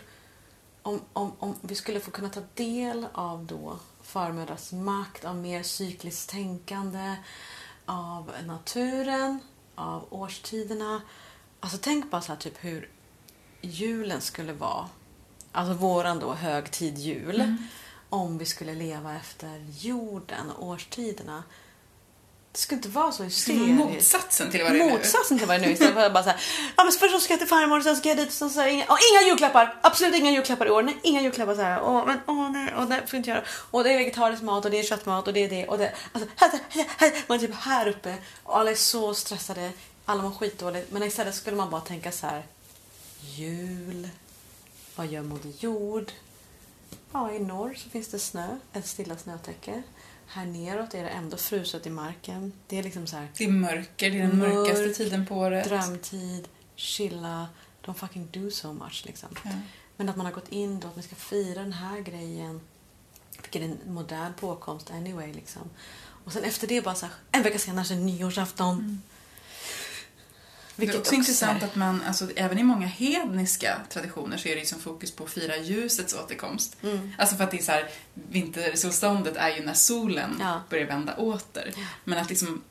[0.82, 3.78] om, om, om vi skulle få kunna ta del av då
[4.10, 7.16] förmödrars makt, av mer cykliskt tänkande,
[7.86, 9.40] av naturen,
[9.74, 11.02] av årstiderna.
[11.60, 12.88] Alltså tänk bara så här, typ hur
[13.60, 14.88] julen skulle vara.
[15.52, 17.40] Alltså våran då högtid jul.
[17.40, 17.56] Mm.
[18.08, 21.42] Om vi skulle leva efter jorden och årstiderna.
[22.52, 23.74] Det skulle inte vara så hysteriskt.
[23.74, 24.92] motsatsen till vad det är nu.
[24.92, 25.72] Motsatsen till vad det är nu.
[25.72, 26.40] Istället för att bara såhär,
[26.76, 28.60] ja men först så ska jag till farmor, sen ska jag dit, och så, så
[28.60, 29.78] här, inga, och inga julklappar!
[29.82, 30.82] Absolut inga julklappar i år.
[30.82, 31.82] Nej, inga julklappar så här.
[31.82, 33.42] Åh, men åh nej, och det får inte göra.
[33.70, 35.92] Och det är vegetarisk mat och det är köttmat och det är det och det.
[36.12, 39.72] Alltså, här, här, här, man är typ här uppe och alla är så stressade.
[40.04, 40.92] Alla mår skitdåligt.
[40.92, 42.42] Men istället skulle man bara tänka så här.
[43.20, 44.08] Jul.
[44.96, 46.12] Vad gör Moder Jord?
[47.12, 48.56] Ja, i norr så finns det snö.
[48.72, 49.82] Ett stilla snötäcke.
[50.32, 52.52] Här neråt är det ändå fruset i marken.
[52.66, 55.36] Det är liksom så här Det är mörker, det är den Mörk, mörkaste tiden på
[55.36, 55.68] året.
[55.68, 57.48] drömtid, chilla,
[57.84, 59.28] don't fucking do so much liksom.
[59.44, 59.50] Ja.
[59.96, 62.60] Men att man har gått in då, att man ska fira den här grejen.
[63.42, 65.62] Vilket är en modern påkomst anyway liksom.
[66.24, 68.74] Och sen efter det bara så här, en vecka senare så är det nyårsafton.
[68.78, 69.02] Mm.
[70.80, 74.54] Det Vilket är också intressant att man, alltså, även i många hedniska traditioner så är
[74.54, 76.76] det liksom fokus på att fira ljusets återkomst.
[76.82, 77.12] Mm.
[77.18, 80.62] Alltså för att det är så här, vintersolståndet är ju när solen Ja.
[80.70, 81.74] börjar vända åter.
[82.04, 82.62] Men att liksom,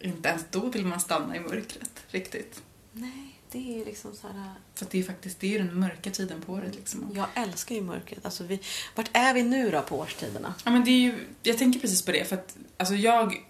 [0.00, 2.62] inte ens då vill man stanna i mörkret riktigt.
[2.92, 4.54] Nej, det är ju liksom så här...
[4.74, 7.10] För att det är faktiskt, det är ju den mörka tiden på året liksom.
[7.14, 8.24] Jag älskar ju mörkret.
[8.24, 8.60] Alltså vi,
[8.94, 10.54] vart är vi nu då på årstiderna?
[10.64, 13.44] Ja men det är ju, jag tänker precis på det för att alltså jag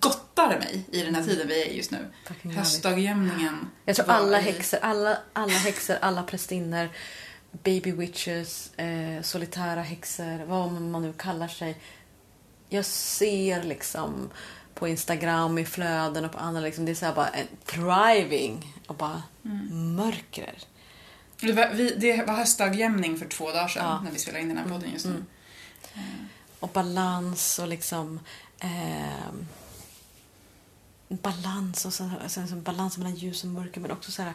[0.00, 2.08] gottar mig i den här tiden vi är i just nu.
[2.56, 3.70] Höstdagjämningen.
[3.84, 6.88] Jag tror alla häxor, alla, alla häxor, alla prästinnor,
[7.50, 11.76] baby witches, eh, solitära häxor, vad man nu kallar sig.
[12.68, 14.30] Jag ser liksom
[14.74, 18.74] på Instagram, i flöden och på andra, liksom, det är så här bara en thriving
[18.86, 19.94] och bara Mm.
[19.96, 20.58] mörker.
[21.40, 24.00] Det var, vi, det var höstdagjämning för två dagar sedan Ja.
[24.00, 25.10] när vi spelade in den här podden just nu.
[25.94, 26.28] Mm.
[26.60, 28.20] Och balans och liksom...
[31.22, 34.34] balans och sen, sen, sen balans mellan ljus och mörker men också så här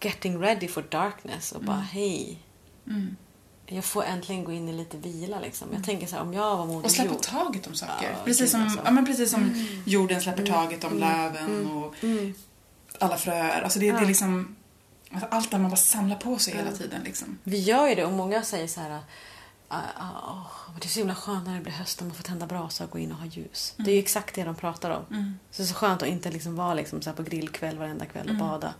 [0.00, 1.86] getting ready for darkness och bara Mm.
[1.86, 2.38] hej,
[2.86, 3.16] Mm.
[3.66, 5.68] jag får äntligen gå in i lite vila liksom.
[5.72, 7.22] Jag tänker så här, om jag var moder Och släppa jord.
[7.22, 8.10] taget om saker.
[8.10, 8.80] Ja, precis, som, alltså.
[8.84, 11.00] ja, men precis som jorden släpper taget om Mm.
[11.08, 11.70] löven Mm.
[11.76, 12.34] och Mm.
[12.98, 13.62] alla fröer.
[13.62, 14.00] Alltså det, det Ja.
[14.02, 14.56] är liksom
[15.12, 17.02] alltså allt där man bara samlar på sig hela tiden.
[17.04, 17.38] Liksom.
[17.44, 18.98] Vi gör ju det och många säger så här
[19.72, 22.22] "Ah, ah, åh, det är så himla skönt när det blir höst och man får
[22.22, 23.74] tända brasa och gå in och ha ljus.
[23.76, 25.04] Det är ju exakt det de pratar om.
[25.10, 25.38] Mm.
[25.50, 28.24] Så det är så skönt att inte liksom vara liksom så på grillkväll varenda kväll
[28.24, 28.46] och Mm.
[28.48, 28.74] bada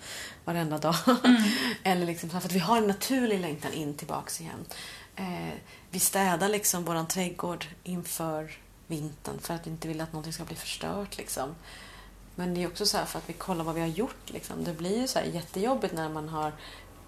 [0.44, 0.94] varenda dag.
[1.24, 1.42] Mm.
[1.83, 4.64] Eller liksom för att vi har en naturlig längtan in tillbaks igen.
[5.16, 5.55] Eh,
[5.90, 8.53] vi städar liksom våran trädgård inför
[8.87, 11.16] vintern för att vi inte vill att någonting ska bli förstört.
[11.16, 11.55] Liksom.
[12.35, 14.31] Men det är också så här för att vi kollar vad vi har gjort.
[14.31, 14.64] Liksom.
[14.64, 16.53] Det blir ju så jättejobbigt när man har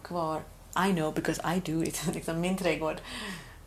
[0.03, 0.43] kvar
[0.89, 2.03] I know because I do it.
[2.15, 2.97] liksom, min trädgård.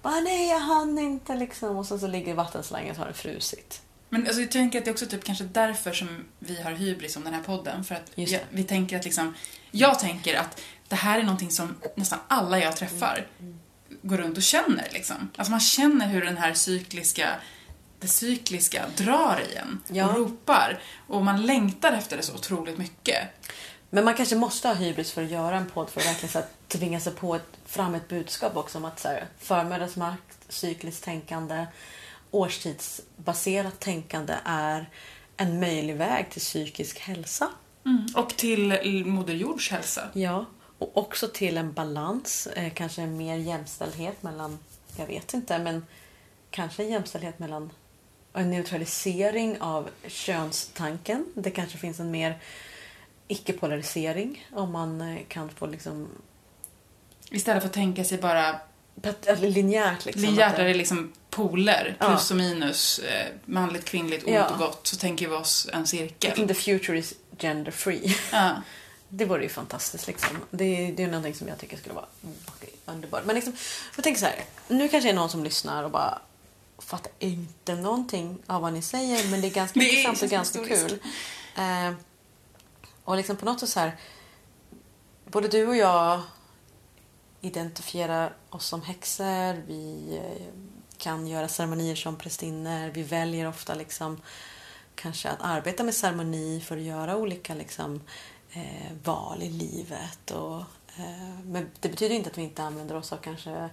[0.05, 1.35] Bara, nej, jag hann inte.
[1.35, 1.77] Liksom.
[1.77, 3.81] Och sen så ligger vattenslangen och så har den frusit.
[4.09, 7.15] Men alltså, jag tänker att det är också typ kanske därför som vi har hybris
[7.17, 7.83] om den här podden.
[7.83, 9.33] För att jag, vi tänker att liksom,
[9.71, 13.59] jag tänker att det här är någonting som nästan alla jag träffar Mm.
[14.01, 15.29] går runt och känner liksom.
[15.35, 17.29] Alltså man känner hur den här cykliska,
[17.99, 20.07] det cykliska drar i en Ja.
[20.09, 20.79] och ropar.
[21.07, 23.17] Och man längtar efter det så otroligt mycket.
[23.89, 26.39] Men man kanske måste ha hybris för att göra en podd för att verkligen så
[26.39, 30.17] här, tvinga sig på ett, fram ett budskap också om att så här,
[30.49, 31.65] cykliskt tänkande,
[32.31, 34.89] årstidsbaserat tänkande är
[35.37, 37.49] en möjlig väg till psykisk hälsa.
[38.15, 40.09] Och till Moder Jords hälsa.
[40.13, 40.45] Ja,
[40.79, 44.59] och också till en balans, eh, kanske en mer jämställdhet mellan,
[44.97, 45.85] jag vet inte, men
[46.51, 47.69] kanske en jämställdhet mellan
[48.33, 51.25] en neutralisering av könstanken.
[51.33, 52.39] Det kanske finns en mer
[53.27, 56.07] icke-polarisering om man eh, kan få liksom
[57.31, 58.55] Istället för att tänka sig bara
[59.39, 60.21] linjärt liksom.
[60.23, 62.07] linjärt är det- liksom poler, Ja.
[62.09, 64.49] plus och minus, eh, manligt, kvinnligt, ont Ja.
[64.49, 64.87] och gott.
[64.87, 66.29] Så tänker vi oss en cirkel.
[66.29, 68.15] Liksom the future is gender free.
[68.31, 68.51] Ja.
[69.09, 70.37] Det vore ju fantastiskt liksom.
[70.51, 72.05] Det, det är någonting som jag tycker skulle vara
[72.85, 73.25] underbart.
[73.25, 73.53] Men liksom,
[73.95, 74.35] jag tänker så här.
[74.67, 76.19] Nu kanske det är någon som lyssnar och bara
[76.77, 80.65] fattar inte någonting av vad ni säger men det är ganska Det intressant och ganska
[80.65, 80.99] kul.
[81.55, 81.91] Eh,
[83.05, 83.97] och liksom på något sätt så här.
[85.25, 86.21] Både du och jag
[87.41, 89.53] identifierar oss som häxor.
[89.67, 90.53] Vi eh,
[90.97, 92.89] kan göra ceremonier som prästinnor.
[92.89, 94.21] Vi väljer ofta liksom
[94.95, 98.01] kanske att arbeta med ceremoni för att göra olika liksom,
[98.51, 100.31] eh, val i livet.
[100.31, 100.59] Och,
[100.97, 103.69] eh, men det betyder inte att vi inte använder oss av kanske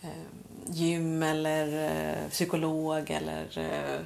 [0.00, 0.10] eh,
[0.66, 4.00] gym eller eh, psykolog eller eh,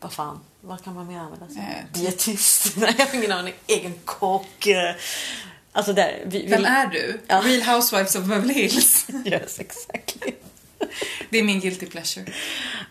[0.00, 1.62] vad fan, vad kan man mer använda sig av?
[1.68, 2.76] Eh, Dietist?
[2.76, 3.54] Nej, jag har ingen aning.
[3.66, 4.66] Egen kock.
[4.66, 4.94] eh,
[5.72, 7.20] Alltså där, vi, vi, Vem är du?
[7.26, 7.40] Ja.
[7.44, 9.06] Real Housewives of Beverly Hills.
[9.24, 10.32] Yes, exactly.
[11.30, 12.26] Det är min guilty pleasure.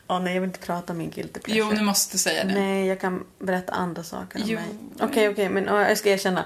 [0.08, 1.66] Åh nej, jag vill inte prata om min guilty pleasure.
[1.70, 2.54] Jo, nu måste du säga det.
[2.54, 4.60] Nej, jag kan berätta andra saker om Jo.
[4.60, 4.68] mig.
[5.10, 6.46] Okej, okej, men ja, jag ska erkänna.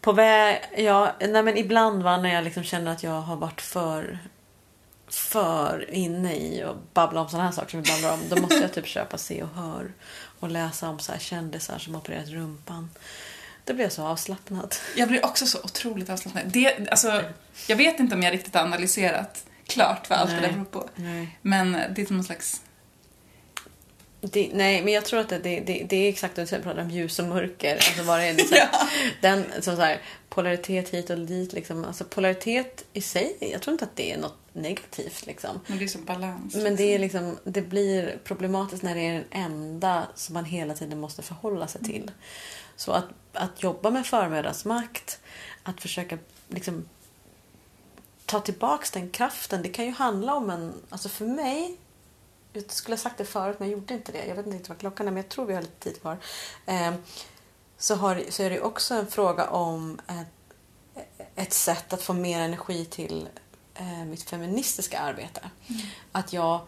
[0.00, 3.60] På väg, ja, nej men ibland va, när jag liksom känner att jag har varit
[3.60, 4.18] för
[5.08, 8.20] för inne i och babbla om sådana här saker som vi babblar om.
[8.28, 9.92] Då måste jag typ köpa Se och Hör
[10.40, 12.90] och läsa om så här kändisar som opererat rumpan.
[13.74, 14.74] Blir jag så avslappnad.
[14.96, 16.44] Jag blir också så otroligt avslappnad.
[16.46, 17.22] Det, alltså,
[17.66, 20.46] jag vet inte om jag riktigt har analyserat klart vad allt det Nej.
[20.46, 20.88] där beror på.
[20.94, 21.38] Nej.
[21.42, 22.62] Men det är som någon slags...
[24.20, 26.82] Det, nej, men jag tror att det, det, det, det är exakt det du pratar
[26.82, 27.74] om, ljus och mörker.
[27.74, 28.68] Alltså vad det är, det så här,
[29.20, 31.52] den, som så här, polaritet hit och dit.
[31.52, 31.84] Liksom.
[31.84, 35.26] Alltså, polaritet i sig, jag tror inte att det är något negativt.
[35.26, 35.60] Liksom.
[35.66, 36.54] Men det är som balans.
[36.54, 40.74] Men det, är liksom, det blir problematiskt när det är den enda som man hela
[40.74, 42.10] tiden måste förhålla sig till.
[42.76, 45.20] Så att, att jobba med förmödrasmakt,
[45.62, 46.88] att försöka liksom,
[48.26, 49.62] ta tillbaks den kraften.
[49.62, 50.74] Det kan ju handla om en...
[50.90, 51.76] Alltså för mig,
[52.52, 54.26] jag skulle ha sagt det förut men jag gjorde inte det.
[54.26, 56.16] Jag vet inte vad klockan är men jag tror vi har lite tid kvar.
[56.66, 56.94] Eh,
[57.78, 60.54] så, har, så är det också en fråga om ett,
[61.34, 63.28] ett sätt att få mer energi till
[64.06, 65.50] mitt feministiska arbete.
[66.12, 66.60] Att jag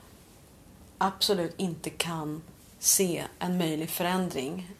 [0.98, 2.42] absolut inte kan
[2.78, 4.70] se en möjlig förändring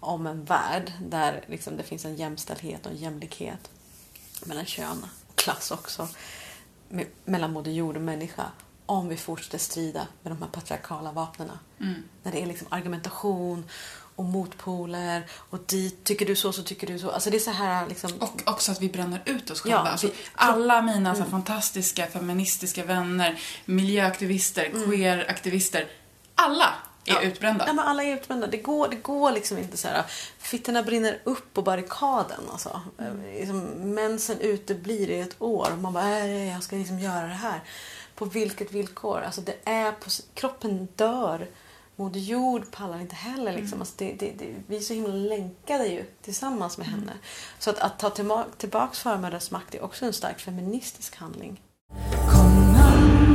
[0.00, 3.70] om en värld där liksom det finns en jämställdhet och en jämlikhet
[4.44, 6.08] mellan kön och klass också.
[7.24, 8.44] Mellan både jord och människa.
[8.86, 11.50] Om vi fortsätter strida med de här patriarkala vapnen.
[11.80, 11.94] Mm.
[12.22, 13.64] När det är liksom argumentation
[14.16, 17.10] och motpoler och dit tycker du så så tycker du så.
[17.10, 18.12] Alltså det är så här liksom...
[18.20, 19.90] Och också att vi bränner ut oss Ja, själva.
[19.90, 21.24] alltså, vi- alla mina Mm.
[21.24, 25.86] så fantastiska feministiska vänner, miljöaktivister, queeraktivister.
[26.34, 27.22] Alla är Mm.
[27.24, 27.30] Ja.
[27.30, 27.64] utbrända.
[27.64, 28.46] Nej, men alla är utbrända.
[28.46, 30.04] Det går, det går liksom inte så här.
[30.38, 32.40] Fittorna brinner upp på barrikaden.
[32.52, 32.80] Alltså.
[32.98, 33.22] Mm.
[33.34, 33.60] Liksom,
[33.94, 35.70] mensen uteblir i ett år.
[35.80, 37.60] Man bara, äh, jag ska liksom göra det här.
[38.22, 39.20] På vilket villkor?
[39.20, 41.48] Alltså, det är på, kroppen dör.
[41.96, 43.50] Moder Jord pallar inte heller.
[43.50, 43.62] Mm.
[43.62, 43.80] Liksom.
[43.80, 47.00] Alltså, det, det, det, vi är så himla länkade ju tillsammans med Mm.
[47.00, 47.12] henne.
[47.58, 51.60] Så att, att ta tillbaka, tillbaks förmödrars är också en stark feministisk handling.
[52.32, 52.76] Kom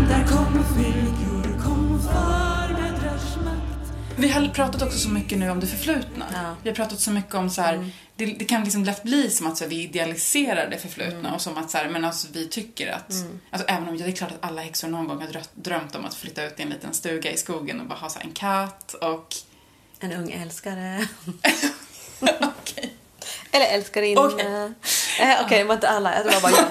[0.10, 2.47] där kommer flickor, kom makt.
[4.20, 6.26] Vi har pratat också så mycket nu om det förflutna.
[6.34, 6.40] Ja.
[6.40, 6.56] Mm.
[6.64, 9.48] Vi har pratat så mycket om så här, det, det kan liksom lätt bli som
[9.48, 11.34] att så här, vi idealiserar det förflutna Mm.
[11.34, 13.14] och som att så här, men alltså vi tycker att,
[13.52, 16.14] alltså även om det är klart att alla häxor någon gång har drömt, om att
[16.16, 19.36] flytta ut i en liten stuga i skogen och bara ha så en katt och
[20.00, 21.08] En ung älskare.
[22.42, 22.94] Okej.
[23.52, 24.22] Eller älskarinna.
[24.22, 24.46] Okej.
[25.22, 26.24] Eh, Okej, det var inte alla.
[26.24, 26.68] Det var bara jag.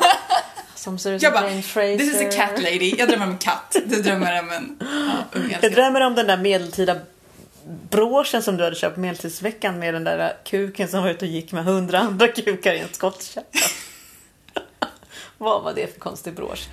[0.74, 1.98] Som ser ut som Jag Jane Fraser.
[1.98, 2.94] this is a cat lady.
[2.98, 3.76] Jag drömmer om en katt.
[3.86, 4.86] Du drömmer om en ja,
[5.32, 5.70] ung Jag älskare.
[5.70, 6.96] drömmer om den där medeltida
[7.66, 11.30] broschen som du hade köpt på Medeltidsveckan med den där kuken som var ute och
[11.30, 13.44] gick med hundra andra kukar i en skottkärra.
[15.38, 16.68] Vad var det för konstig brosch?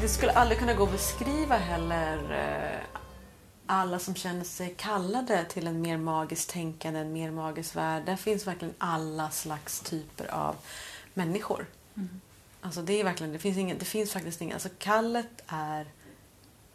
[0.00, 2.97] Det skulle aldrig kunna gå att beskriva heller eh,
[3.68, 8.02] alla som känner sig kallade till en mer magisk tänkande, en mer magisk värld.
[8.06, 10.56] Där finns verkligen alla slags typer av
[11.14, 11.66] människor.
[12.60, 15.86] Alltså det är verkligen, det finns, ingen, det finns faktiskt ingen, alltså kallet är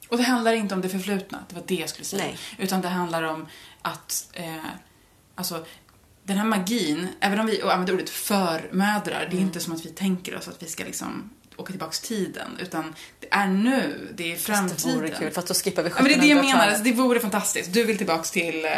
[0.09, 2.23] Och det handlar inte om det förflutna, det var det jag skulle säga.
[2.23, 2.37] Nej.
[2.57, 3.47] Utan det handlar om
[3.81, 4.65] att, eh,
[5.35, 5.65] alltså,
[6.23, 9.29] den här magin, även om vi använder ordet förmödrar, Mm.
[9.29, 12.57] det är inte som att vi tänker oss att vi ska liksom åka tillbaks tiden,
[12.59, 12.95] utan
[13.33, 14.95] är nu, det är Det framtiden.
[14.95, 16.55] vore kul, fast då skippar vi Ja, men det är det jag 1700-talet.
[16.55, 17.73] menar, alltså, det vore fantastiskt.
[17.73, 18.71] Du vill tillbaks till eh,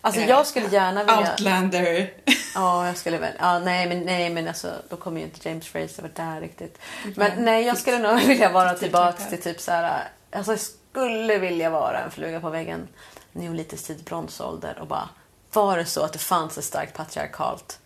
[0.00, 1.30] Alltså eh, jag skulle gärna vilja...
[1.30, 2.12] Outlander.
[2.54, 3.32] Ja, jag skulle väl...
[3.38, 6.78] Ja, nej, men, nej, men alltså, då kommer ju inte James Fraser vara där riktigt.
[7.16, 9.36] Men nej, jag skulle nog vilja vara tillbaks karaktär.
[9.36, 10.08] till typ så här...
[10.32, 12.88] Alltså jag skulle vilja vara en fluga på väggen.
[13.32, 15.08] Neolitisk tid, bronsålder och bara...
[15.52, 17.78] Var det så att det fanns ett starkt patriarkalt...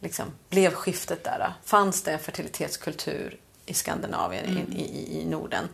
[0.00, 1.52] Liksom, blev skiftet där?
[1.64, 3.36] Fanns det en fertilitetskultur
[3.66, 4.72] i Skandinavien, Mm.
[4.72, 5.68] i, i, i Norden?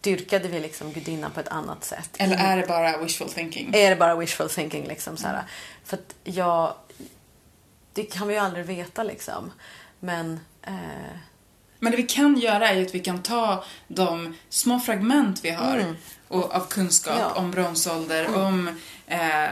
[0.00, 2.10] Dyrkade vi liksom gudinnan på ett annat sätt?
[2.18, 3.74] Eller är det bara wishful thinking?
[3.74, 5.42] Är det bara wishful thinking liksom så här?
[5.84, 6.74] För att jag...
[7.94, 9.52] Det kan vi ju aldrig veta liksom.
[10.00, 10.40] Men...
[10.62, 10.72] Eh,
[11.78, 15.50] Men det vi kan göra är ju att vi kan ta de små fragment vi
[15.50, 15.96] har Mm.
[16.28, 17.30] och, av kunskap Ja.
[17.30, 19.50] om bronsålder, om eh,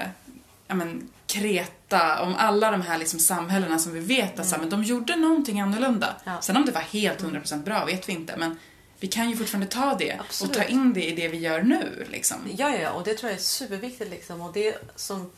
[0.71, 4.71] ja, men, Kreta, om alla de här liksom samhällena som vi vet att mm.
[4.71, 6.17] de gjorde någonting annorlunda.
[6.25, 6.41] Ja.
[6.41, 8.59] Sen om det var helt 100% bra vet vi inte, men
[9.01, 10.57] vi kan ju fortfarande ta det Absolut.
[10.57, 12.07] och ta in det i det vi gör nu.
[12.11, 12.37] Liksom.
[12.57, 14.41] ja, ja, ja, och det tror jag är superviktigt liksom.
[14.41, 15.31] Och det som,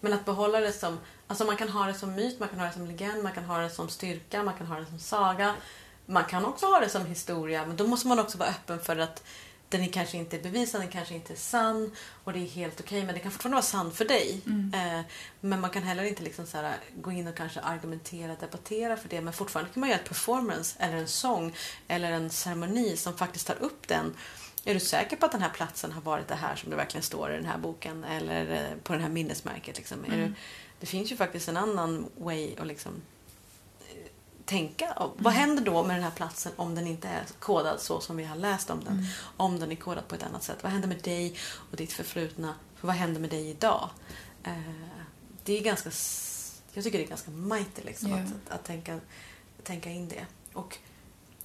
[0.00, 0.98] men att behålla det som...
[1.26, 3.44] Alltså man kan ha det som myt, man kan ha det som legend, man kan
[3.44, 5.54] ha det som styrka, man kan ha det som saga.
[6.06, 8.96] Man kan också ha det som historia, men då måste man också vara öppen för
[8.96, 9.22] att
[9.68, 11.90] den är kanske inte bevisad, den kanske inte är sann
[12.24, 14.40] och det är helt okej men det kan fortfarande vara sann för dig.
[14.74, 15.00] Eh,
[15.40, 19.08] men man kan heller inte liksom så här, gå in och kanske argumentera, debattera för
[19.08, 21.54] det men fortfarande kan man göra ett performance eller en sång
[21.88, 24.14] eller en ceremoni som faktiskt tar upp den.
[24.64, 27.02] Är du säker på att den här platsen har varit det här som det verkligen
[27.02, 29.76] står i den här boken eller eh, på det här minnesmärket?
[29.76, 30.04] Liksom?
[30.04, 30.32] Är du,
[30.80, 33.02] det finns ju faktiskt en annan way att liksom
[34.46, 35.08] tänka.
[35.16, 38.24] Vad händer då med den här platsen om den inte är kodad så som vi
[38.24, 39.06] har läst om den?
[39.36, 40.58] Om den är kodad på ett annat sätt.
[40.62, 41.36] Vad händer med dig
[41.70, 42.54] och ditt förflutna?
[42.76, 43.90] För vad händer med dig idag?
[44.44, 44.52] Eh,
[45.44, 45.90] det är ganska...
[46.72, 48.16] Jag tycker det är ganska mighty liksom, Ja.
[48.16, 49.00] att, att, att tänka,
[49.62, 50.26] tänka in det.
[50.52, 50.78] Och,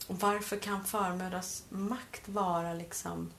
[0.07, 3.31] och varför kan förmödrars makt vara liksom...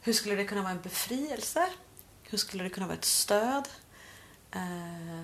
[0.00, 1.68] Hur skulle det kunna vara en befrielse?
[2.22, 3.68] Hur skulle det kunna vara ett stöd?
[4.50, 5.22] Eh,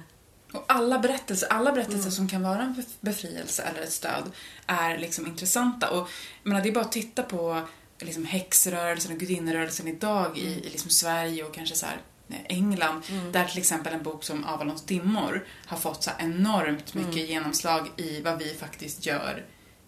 [0.52, 2.12] Och alla berättelser, alla berättelser Mm.
[2.12, 4.32] som kan vara en bef- befrielse eller ett stöd
[4.66, 5.90] är liksom intressanta.
[5.90, 6.08] Och
[6.42, 7.60] jag menar, det är bara att titta på
[7.98, 10.58] liksom häxrörelsen och gudinnerörelsen idag i, Mm.
[10.58, 11.96] i liksom Sverige och kanske så här
[12.28, 13.02] eh, England.
[13.32, 17.26] Där till exempel en bok som Avalons dimmor har fått så enormt mycket Mm.
[17.26, 19.44] genomslag i vad vi faktiskt gör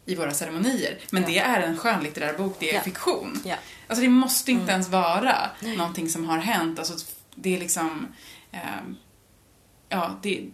[0.06, 0.98] i våra ceremonier.
[1.10, 1.28] Men Ja.
[1.28, 2.80] det är en skönlitterär bok, det är Ja.
[2.80, 3.40] fiktion.
[3.44, 3.56] Ja.
[3.88, 4.72] Alltså det måste inte Mm.
[4.72, 6.78] ens vara någonting som har hänt.
[6.78, 6.94] Alltså
[7.34, 8.06] det är liksom...
[8.52, 8.96] ehm,
[9.94, 10.46] ja, det,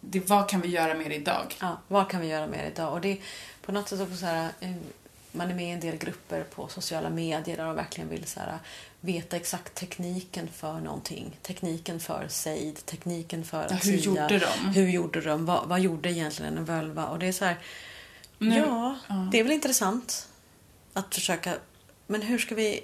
[0.00, 1.56] det, vad kan vi göra det idag?
[1.60, 2.92] Ja, vad kan vi göra det idag?
[2.92, 3.18] Och det
[3.62, 4.72] på något sätt också så här, eh,
[5.32, 8.40] man är med i en del grupper på sociala medier där de verkligen vill så
[8.40, 8.58] här,
[9.00, 11.36] veta exakt tekniken för någonting.
[11.42, 14.68] Tekniken för sejd, tekniken för Ja, att hur gjorde de?
[14.68, 15.46] Hur gjorde de?
[15.46, 17.06] Vad, vad gjorde egentligen en völva?
[17.06, 17.58] Och det är så här,
[18.38, 19.28] Nu- ja, ja.
[19.32, 20.28] det är väl intressant
[20.92, 21.54] att försöka,
[22.06, 22.80] men hur ska vi...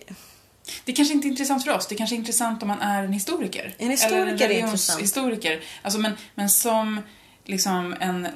[0.85, 3.13] Det kanske inte är intressant för oss, det kanske är intressant om man är en
[3.13, 3.75] historiker.
[3.79, 4.51] En historiker Eller en är intressant.
[4.51, 5.61] religionshistoriker.
[5.83, 7.01] Alltså, men, men som
[7.45, 8.29] liksom en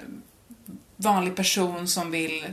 [0.96, 2.44] vanlig person som vill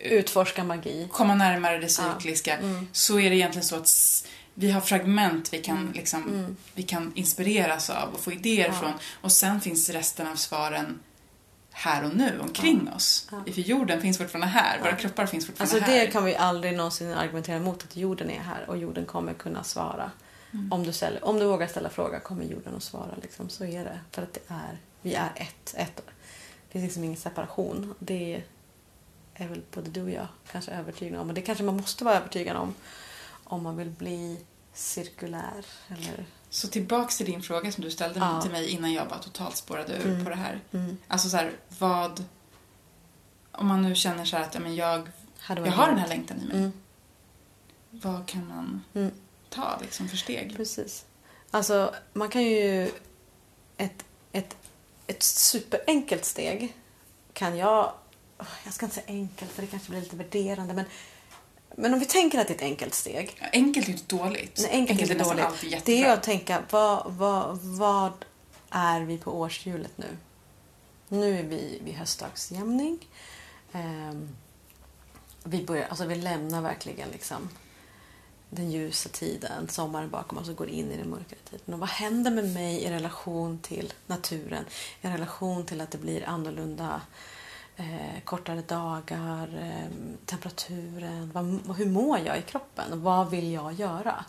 [0.00, 1.08] Utforska magi.
[1.12, 2.14] komma närmare det Ja.
[2.18, 2.88] cykliska Mm.
[2.92, 6.56] så är det egentligen så att vi har fragment vi kan, liksom, Mm.
[6.74, 8.72] vi kan inspireras av och få idéer Ja.
[8.72, 8.92] från.
[9.20, 10.98] Och sen finns resten av svaren
[11.72, 13.28] här och nu, omkring oss.
[13.30, 13.52] Ja.
[13.52, 14.96] För jorden finns fortfarande här, våra Ja.
[14.96, 16.00] kroppar finns fortfarande Alltså här.
[16.00, 19.64] det kan vi aldrig någonsin argumentera emot att jorden är här och jorden kommer kunna
[19.64, 20.10] svara.
[20.52, 20.72] Mm.
[20.72, 23.14] Om, du ställer, om du vågar ställa fråga kommer jorden att svara.
[23.22, 23.48] Liksom.
[23.48, 24.00] Så är det.
[24.10, 25.74] För att det är, vi är ett.
[25.76, 25.96] ett.
[26.72, 27.94] Det finns liksom ingen separation.
[27.98, 28.42] Det
[29.34, 31.28] är väl både du och jag kanske övertygade om.
[31.28, 32.74] Och det kanske man måste vara övertygad om.
[33.44, 34.38] Om man vill bli
[34.74, 35.66] cirkulär.
[35.88, 36.24] Eller...
[36.50, 38.42] Så tillbaks till din fråga som du ställde Ja.
[38.42, 40.24] till mig innan jag bara totalt spårade ur Mm.
[40.24, 40.60] på det här.
[40.72, 40.96] Mm.
[41.08, 42.24] Alltså så här, vad...
[43.52, 45.08] Om man nu känner så här att ja, men jag,
[45.48, 46.56] jag har den här längtan i mig.
[46.56, 46.72] Mm.
[47.90, 49.10] Vad kan man Mm.
[49.50, 50.56] ta liksom för steg?
[50.56, 51.04] Precis.
[51.50, 52.90] Alltså, man kan ju...
[53.76, 54.56] Ett, ett,
[55.06, 56.74] ett superenkelt steg
[57.32, 57.92] kan jag...
[58.64, 60.74] Jag ska inte säga enkelt, för det kanske blir lite värderande.
[60.74, 60.84] Men,
[61.76, 63.36] men om vi tänker att det är ett enkelt steg.
[63.40, 64.58] Ja, Enkelt är inte dåligt.
[64.62, 65.74] Nej, enkelt är inte nästan dåligt.
[65.74, 68.12] alltid Det är att tänka, vad, vad, vad
[68.70, 70.16] är vi på årshjulet nu?
[71.08, 73.08] Nu är vi vid höstdagsjämning.
[73.72, 74.28] Ehm,
[75.44, 77.48] vi, börjar, alltså vi lämnar verkligen liksom
[78.50, 81.74] den ljusa tiden, sommaren bakom oss och går in i den mörkare tiden.
[81.74, 84.64] Och vad händer med mig i relation till naturen?
[85.02, 87.00] I relation till att det blir annorlunda
[87.76, 93.02] eh, kortare dagar, eh, temperaturen, vad, hur mår jag i kroppen?
[93.02, 94.24] Vad vill jag göra?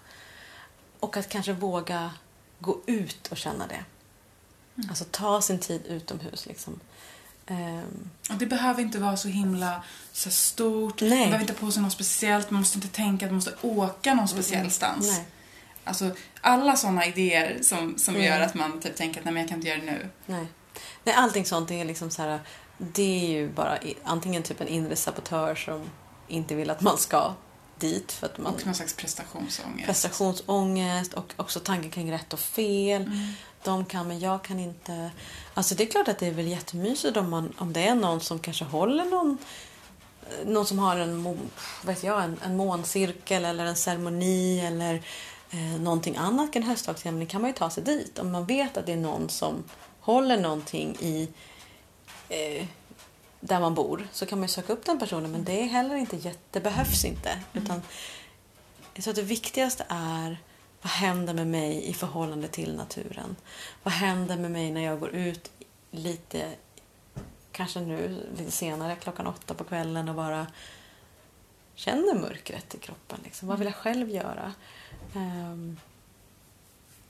[0.99, 2.11] Och att kanske våga
[2.59, 3.83] gå ut och känna det.
[4.89, 6.45] Alltså ta sin tid utomhus.
[6.45, 6.79] Liksom.
[8.29, 11.01] Och det behöver inte vara så himla så stort.
[11.01, 11.09] Nej.
[11.09, 12.49] Man behöver inte på sig något speciellt.
[12.49, 15.07] Man måste inte tänka att man måste åka någon speciell stans.
[15.11, 15.25] nej,
[15.83, 18.27] Alltså, alla såna idéer som, som Mm.
[18.27, 20.09] gör att man typ tänker att nej, men jag kan inte göra det nu.
[20.25, 20.47] nej.
[21.03, 22.39] nej, allting sånt är liksom så här,
[22.77, 25.81] det är ju bara antingen typ en inre sabotör som
[26.27, 27.33] inte vill att man ska
[27.79, 29.85] dit för att man Och någon slags prestationsångest.
[29.85, 33.01] prestationsångest och också tankar kring rätt och fel.
[33.01, 33.33] Mm.
[33.63, 35.11] De kan men jag kan inte.
[35.53, 38.21] Alltså det är klart att det är väl jättemysigt om, man, om det är någon
[38.21, 39.37] som kanske håller någon
[40.45, 41.37] någon som har en,
[41.83, 45.01] vet jag, en, en måncirkel eller en ceremoni eller
[45.51, 48.19] eh, någonting annat än höstdagsjämning kan man ju ta sig dit.
[48.19, 49.63] Om man vet att det är någon som
[49.99, 51.29] håller någonting i
[52.33, 52.65] eh,
[53.39, 55.95] där man bor så kan man ju söka upp den personen men det är heller
[55.95, 57.39] inte jätte, behövs inte.
[57.53, 57.81] Utan
[58.93, 60.37] jag att det viktigaste är
[60.81, 63.35] vad händer med mig i förhållande till naturen?
[63.83, 65.51] Vad händer med mig när jag går ut
[65.91, 66.49] lite,
[67.51, 70.47] kanske nu lite senare, klockan åtta på kvällen och bara
[71.75, 73.19] känner mörkret i kroppen?
[73.23, 73.47] Liksom.
[73.47, 74.53] Vad vill jag själv göra?
[75.15, 75.77] Um,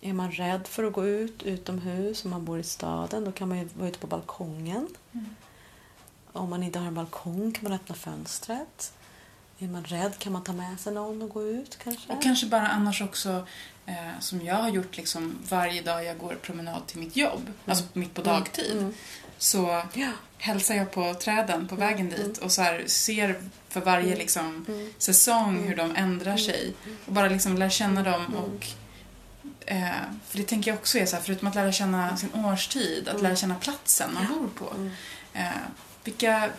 [0.02, 3.50] är man rädd för att gå ut utomhus om man bor i staden då kan
[3.50, 4.88] man ju vara ute på balkongen.
[6.32, 8.94] Om man inte har en balkong kan man öppna fönstret.
[9.60, 12.14] Är man rädd kan man ta med sig någon och gå ut kanske.
[12.14, 13.48] Och kanske bara annars också,
[13.86, 17.84] eh, som jag har gjort liksom varje dag jag går promenad till mitt jobb, alltså
[17.94, 18.94] mitt på dagtid, Mm.
[19.38, 20.10] så Ja.
[20.38, 24.94] hälsar jag på träden på vägen dit och så här ser för varje liksom Mm.
[24.98, 26.74] säsong hur de ändrar sig
[27.06, 28.36] och bara liksom lär känna dem Mm.
[28.36, 28.68] och
[30.30, 33.22] för det tänker jag också är så här, förutom att lära känna sin årstid, att
[33.22, 34.74] lära känna platsen man bor på.
[34.76, 34.92] Mm.
[35.34, 35.50] Eh,
[36.04, 36.50] vilka,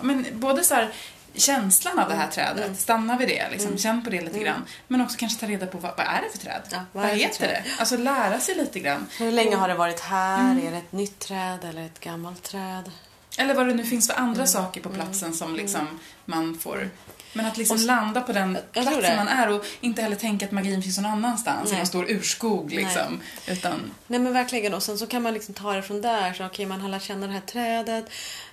[0.00, 0.92] men både så här
[1.34, 2.76] känslan av det här trädet, Mm.
[2.76, 3.78] stanna vid det, liksom, Mm.
[3.78, 4.44] känn på det lite Mm.
[4.44, 4.64] grann.
[4.88, 6.62] Men också kanske ta reda på vad, vad är det för träd?
[6.70, 7.62] Ja, vad för heter träd?
[7.64, 7.70] det?
[7.80, 9.06] Alltså lära sig lite grann.
[9.18, 10.50] Hur länge har det varit här?
[10.50, 10.66] Mm.
[10.66, 12.90] Är det ett nytt träd eller ett gammalt träd?
[13.38, 14.46] Eller vad det nu finns för andra Mm.
[14.46, 16.90] saker på platsen som liksom man får...
[17.32, 20.52] Men att liksom Och landa på den platsen man är och inte heller tänka att
[20.52, 21.78] magin finns någon annanstans i Nej.
[21.78, 23.20] någon stor urskog liksom.
[23.46, 24.74] Utan, Nej men verkligen.
[24.74, 26.32] Och sen så kan man liksom ta det från där.
[26.32, 28.04] Så okej, man har lärt känna det här trädet.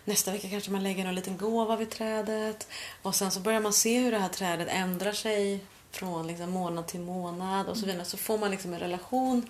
[0.05, 2.67] Nästa vecka kanske man lägger någon liten gåva vid trädet.
[3.01, 5.59] Och sen så börjar man se hur det här trädet ändrar sig
[5.91, 8.05] från liksom månad till månad och så vidare.
[8.05, 9.49] Så får man liksom en relation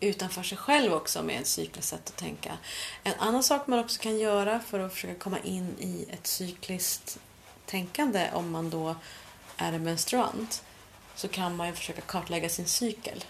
[0.00, 2.58] utanför sig själv också med ett cykliskt sätt att tänka.
[3.02, 7.18] En annan sak man också kan göra för att försöka komma in i ett cykliskt
[7.78, 8.96] tänkande om man då
[9.56, 10.62] är en menstruant
[11.16, 13.24] så kan man ju försöka kartlägga sin cykel.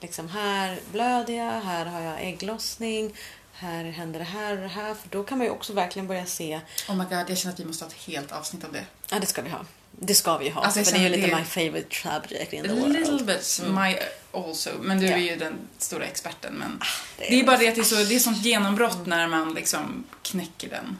[0.00, 3.14] Liksom här blöder jag, här har jag ägglossning,
[3.52, 4.94] här händer det här och det här.
[4.94, 7.60] För då kan man ju också verkligen börja se, oh my god, jag känner att
[7.60, 8.84] vi måste ha ett helt avsnitt av det.
[9.10, 9.64] ja det ska vi ha.
[10.00, 10.62] Det ska vi ha.
[10.64, 12.92] Alltså, för det är ju lite det- my favorite subject in the A world.
[12.92, 13.96] little bit my
[14.40, 15.12] also, men du Ja.
[15.12, 16.54] Ah, är ju den stora experten.
[16.54, 16.80] Men
[17.18, 19.26] det är det är bara det att det är, så, det är sånt genombrott när
[19.28, 20.98] man liksom knäcker den.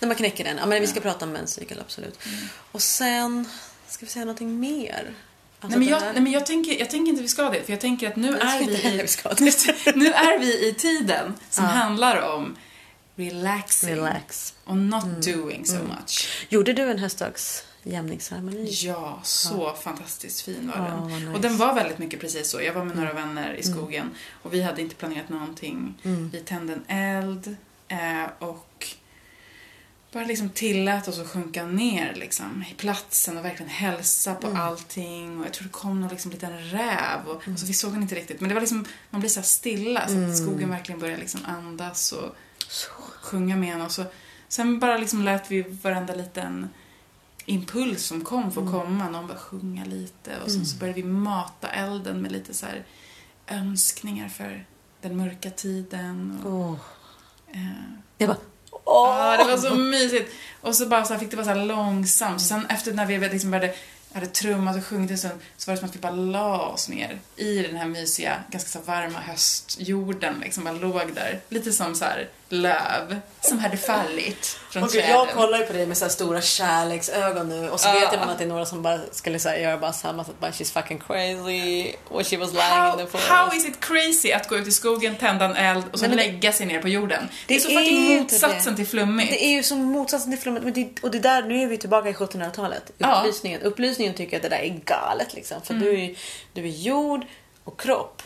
[0.00, 0.56] När man knäcker den.
[0.56, 2.18] Ja, men vi ska prata om menscykel, absolut.
[2.72, 3.48] Och sen,
[3.88, 5.14] ska vi säga någonting mer?
[5.60, 7.62] Alltså nej, men jag, här- nej men jag tänker, jag tänker inte vi ska det,
[7.64, 11.70] för jag tänker att nu är vi i, nu är vi i tiden som Ja.
[11.70, 12.56] handlar om
[13.16, 14.54] relaxing Relax.
[14.64, 15.86] och not doing so Mm.
[15.88, 16.28] much.
[16.48, 18.70] Gjorde du en höstdagsjämningsceremoni?
[18.72, 21.00] Ja, så fantastiskt fin var Ja, den.
[21.10, 21.30] vad nice.
[21.32, 22.60] Och den var väldigt mycket precis så.
[22.62, 24.10] Jag var med några vänner i skogen
[24.42, 25.94] och vi hade inte planerat någonting.
[26.04, 26.30] Mm.
[26.32, 27.56] Vi tände en eld
[27.88, 28.86] eh, och
[30.12, 34.60] bara liksom tillät oss att sjunka ner liksom, i platsen och verkligen hälsa på Mm.
[34.60, 35.40] allting.
[35.40, 37.26] Och jag tror det kom någon liksom liten räv.
[37.26, 37.52] Och, Mm.
[37.52, 38.40] alltså, vi såg den inte riktigt.
[38.40, 41.40] Men det var liksom, man blir så här stilla så att skogen verkligen börjar liksom
[41.46, 42.36] andas och
[42.68, 42.90] Så.
[43.20, 43.80] sjunga med en.
[43.82, 44.04] Och så,
[44.48, 46.68] sen bara liksom lät vi varenda liten
[47.46, 49.08] impuls som kom få komma.
[49.08, 52.84] Någon bara sjunga lite och sen så började vi mata elden med lite så här
[53.46, 54.66] önskningar för
[55.00, 56.40] den mörka tiden.
[56.44, 56.76] Och, Åh.
[57.52, 57.82] eh,
[58.18, 58.36] Jag
[58.86, 59.36] bara...
[59.36, 60.32] Ja, det var så mysigt.
[60.60, 62.42] Och så bara så här fick det vara så här långsamt.
[62.42, 63.74] Sen efter när vi liksom började
[64.12, 66.88] hade trummat och sjungit en stund så var det som att vi bara la oss
[66.88, 71.40] ner i den här mysiga, ganska så varma höstjorden liksom, bara låg där.
[71.48, 75.10] Lite som så här löv som hade fallit från gud, träden.
[75.10, 78.38] jag kollar ju på dig med så stora kärleksögon nu och så vet man att
[78.38, 80.98] det är några som bara skulle så här, göra bara samma sätt, bara she's fucking
[80.98, 83.28] crazy what she was lying How, in the forest.
[83.28, 86.16] how is it crazy att gå ut i skogen, tända en eld och så Men
[86.16, 87.28] lägga sig ner på jorden?
[87.46, 88.76] Det är så fucking motsatsen det.
[88.76, 89.30] till flummigt.
[89.30, 90.62] Det är ju som motsatsen till flummet.
[90.62, 92.90] Men det, och det där, nu är vi tillbaka i 1700-talet.
[92.98, 93.18] Ja.
[93.20, 93.62] Upplysningen.
[93.62, 95.62] Upplysningen tycker att det där är galet liksom.
[95.62, 96.14] För du, är,
[96.52, 97.24] du är jord
[97.64, 98.22] och kropp.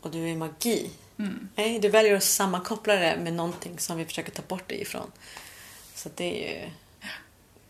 [0.00, 0.90] Och du är magi.
[1.54, 5.12] Nej, du väljer att sammankoppla det med någonting som vi försöker ta bort det ifrån.
[5.94, 6.70] Så det är ju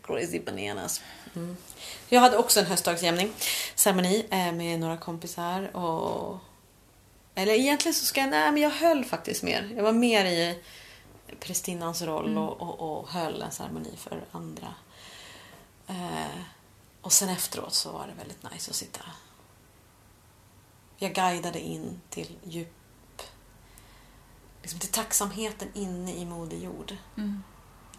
[0.03, 1.01] crazy bananas.
[1.35, 1.57] Mm.
[2.09, 3.31] Jag hade också en höstdagsjämning,
[3.75, 6.39] ceremoni eh, med några kompisar och
[7.35, 9.73] eller egentligen så ska jag, nej men jag höll faktiskt mer.
[9.75, 10.59] Jag var mer i
[11.39, 14.73] prästinnans roll och, och, och höll en ceremoni för andra.
[15.87, 16.41] Eh,
[17.01, 19.01] och sen efteråt så var det väldigt nice att sitta.
[20.97, 22.73] Jag guidade in till djup,
[24.61, 26.95] liksom till tacksamheten inne i Moder Jord.
[27.17, 27.43] Mm.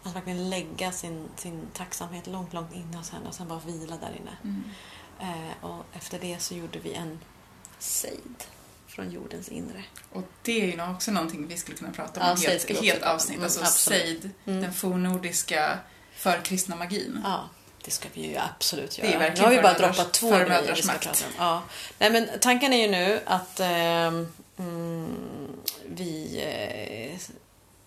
[0.03, 3.97] Att verkligen lägga sin, sin tacksamhet långt, långt inne hos henne och sen bara vila
[3.97, 4.37] där inne.
[4.43, 4.63] Mm.
[5.19, 7.19] Eh, och efter det så gjorde vi en
[7.79, 8.43] sejd
[8.87, 9.83] från jordens inre.
[10.11, 13.03] Och det är ju också någonting vi skulle kunna prata om Ja, i ett helt,
[13.03, 13.35] avsnitt.
[13.35, 14.01] Mm, alltså absolut.
[14.01, 14.61] sejd, Mm.
[14.61, 15.79] den fornnordiska
[16.15, 17.21] förkristna magin.
[17.23, 17.49] Ja,
[17.85, 19.33] det ska vi ju absolut Det göra.
[19.33, 21.31] nu har vi bara droppat två grejer vi ska prata om.
[21.37, 21.63] Ja.
[21.99, 25.15] Nej, men tanken är ju nu att ehm, mm,
[25.85, 27.19] vi eh,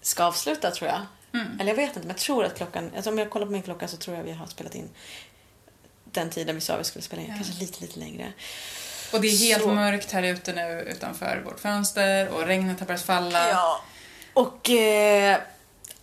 [0.01, 1.01] ska avsluta tror jag.
[1.35, 1.61] Mm.
[1.61, 2.91] Eller jag vet inte, men jag tror att klockan...
[2.97, 4.89] Alltså om jag kollar på min klocka så tror jag vi har spelat in
[6.05, 7.29] den tiden vi sa vi skulle spela in.
[7.29, 7.35] Ja.
[7.35, 8.33] Kanske lite, lite längre.
[9.12, 9.72] Och det är helt Så.
[9.72, 13.49] mörkt här ute nu utanför vårt fönster och regnet har börjat falla.
[13.49, 13.83] Ja.
[14.33, 15.41] Och eh,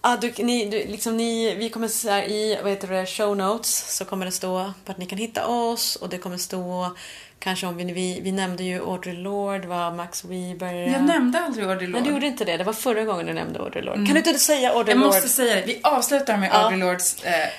[0.03, 3.37] ja, du, ni, du, liksom ni, vi kommer så här, i vad heter det, show
[3.37, 6.95] notes så kommer det stå att ni kan hitta oss och det kommer stå
[7.39, 10.73] kanske om vi, vi, vi nämnde ju Audrey Lorde, det var Max Weber.
[10.73, 12.09] Jag nämnde aldrig Audrey Nej, Lorde.
[12.09, 12.57] du gjorde inte det.
[12.57, 13.95] Det var förra gången du nämnde Audrey Lorde.
[13.97, 15.15] Kan du inte säga Audrey Jag Lorde?
[15.15, 16.57] måste säga det, vi avslutar med Ja.
[16.57, 17.49] Audrey Lordes eh,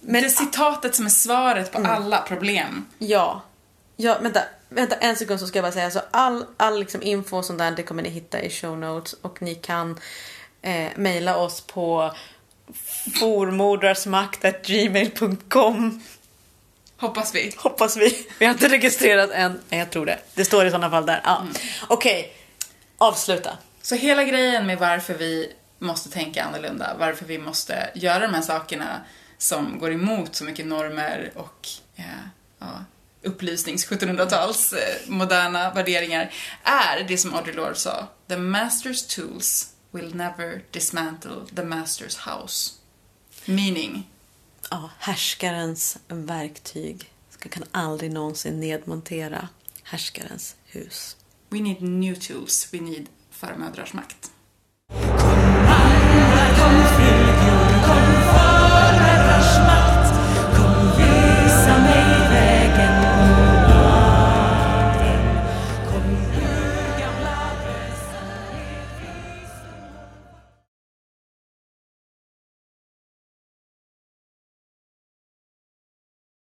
[0.00, 2.86] Men- det citatet som är svaret på alla problem.
[2.98, 3.42] Ja.
[3.96, 7.36] Ja, vänta, vänta en sekund så ska jag bara säga så all, all liksom info
[7.36, 10.00] och sånt där det kommer ni hitta i show notes och ni kan
[10.64, 12.14] eh, mejla oss på
[13.20, 16.02] formordrarsmakt.gmail.com
[16.96, 17.54] Hoppas vi.
[17.56, 18.26] Hoppas vi.
[18.38, 19.60] Vi har inte registrerat än.
[19.68, 20.18] Nej, jag tror det.
[20.34, 21.20] Det står i sådana fall där.
[21.24, 21.46] Ja.
[21.88, 22.32] Okej,
[22.98, 23.58] avsluta.
[23.82, 28.42] Så hela grejen med varför vi måste tänka annorlunda, varför vi måste göra de här
[28.42, 29.00] sakerna
[29.38, 32.04] som går emot så mycket normer och eh,
[32.58, 32.84] ja,
[33.22, 36.30] upplysnings 1700-tals eh, moderna värderingar,
[36.62, 38.06] är det som Audre Lorde sa.
[38.28, 42.72] The master's tools will never dismantle the master's house.
[43.46, 44.10] Meaning?
[44.70, 49.48] Ja, härskarens verktyg ska, kan aldrig någonsin nedmontera
[49.82, 51.16] härskarens hus.
[51.48, 52.68] We need new tools.
[52.72, 54.30] We need farmödrars makt.
[54.88, 59.13] Kom alla, kom flickor, kom före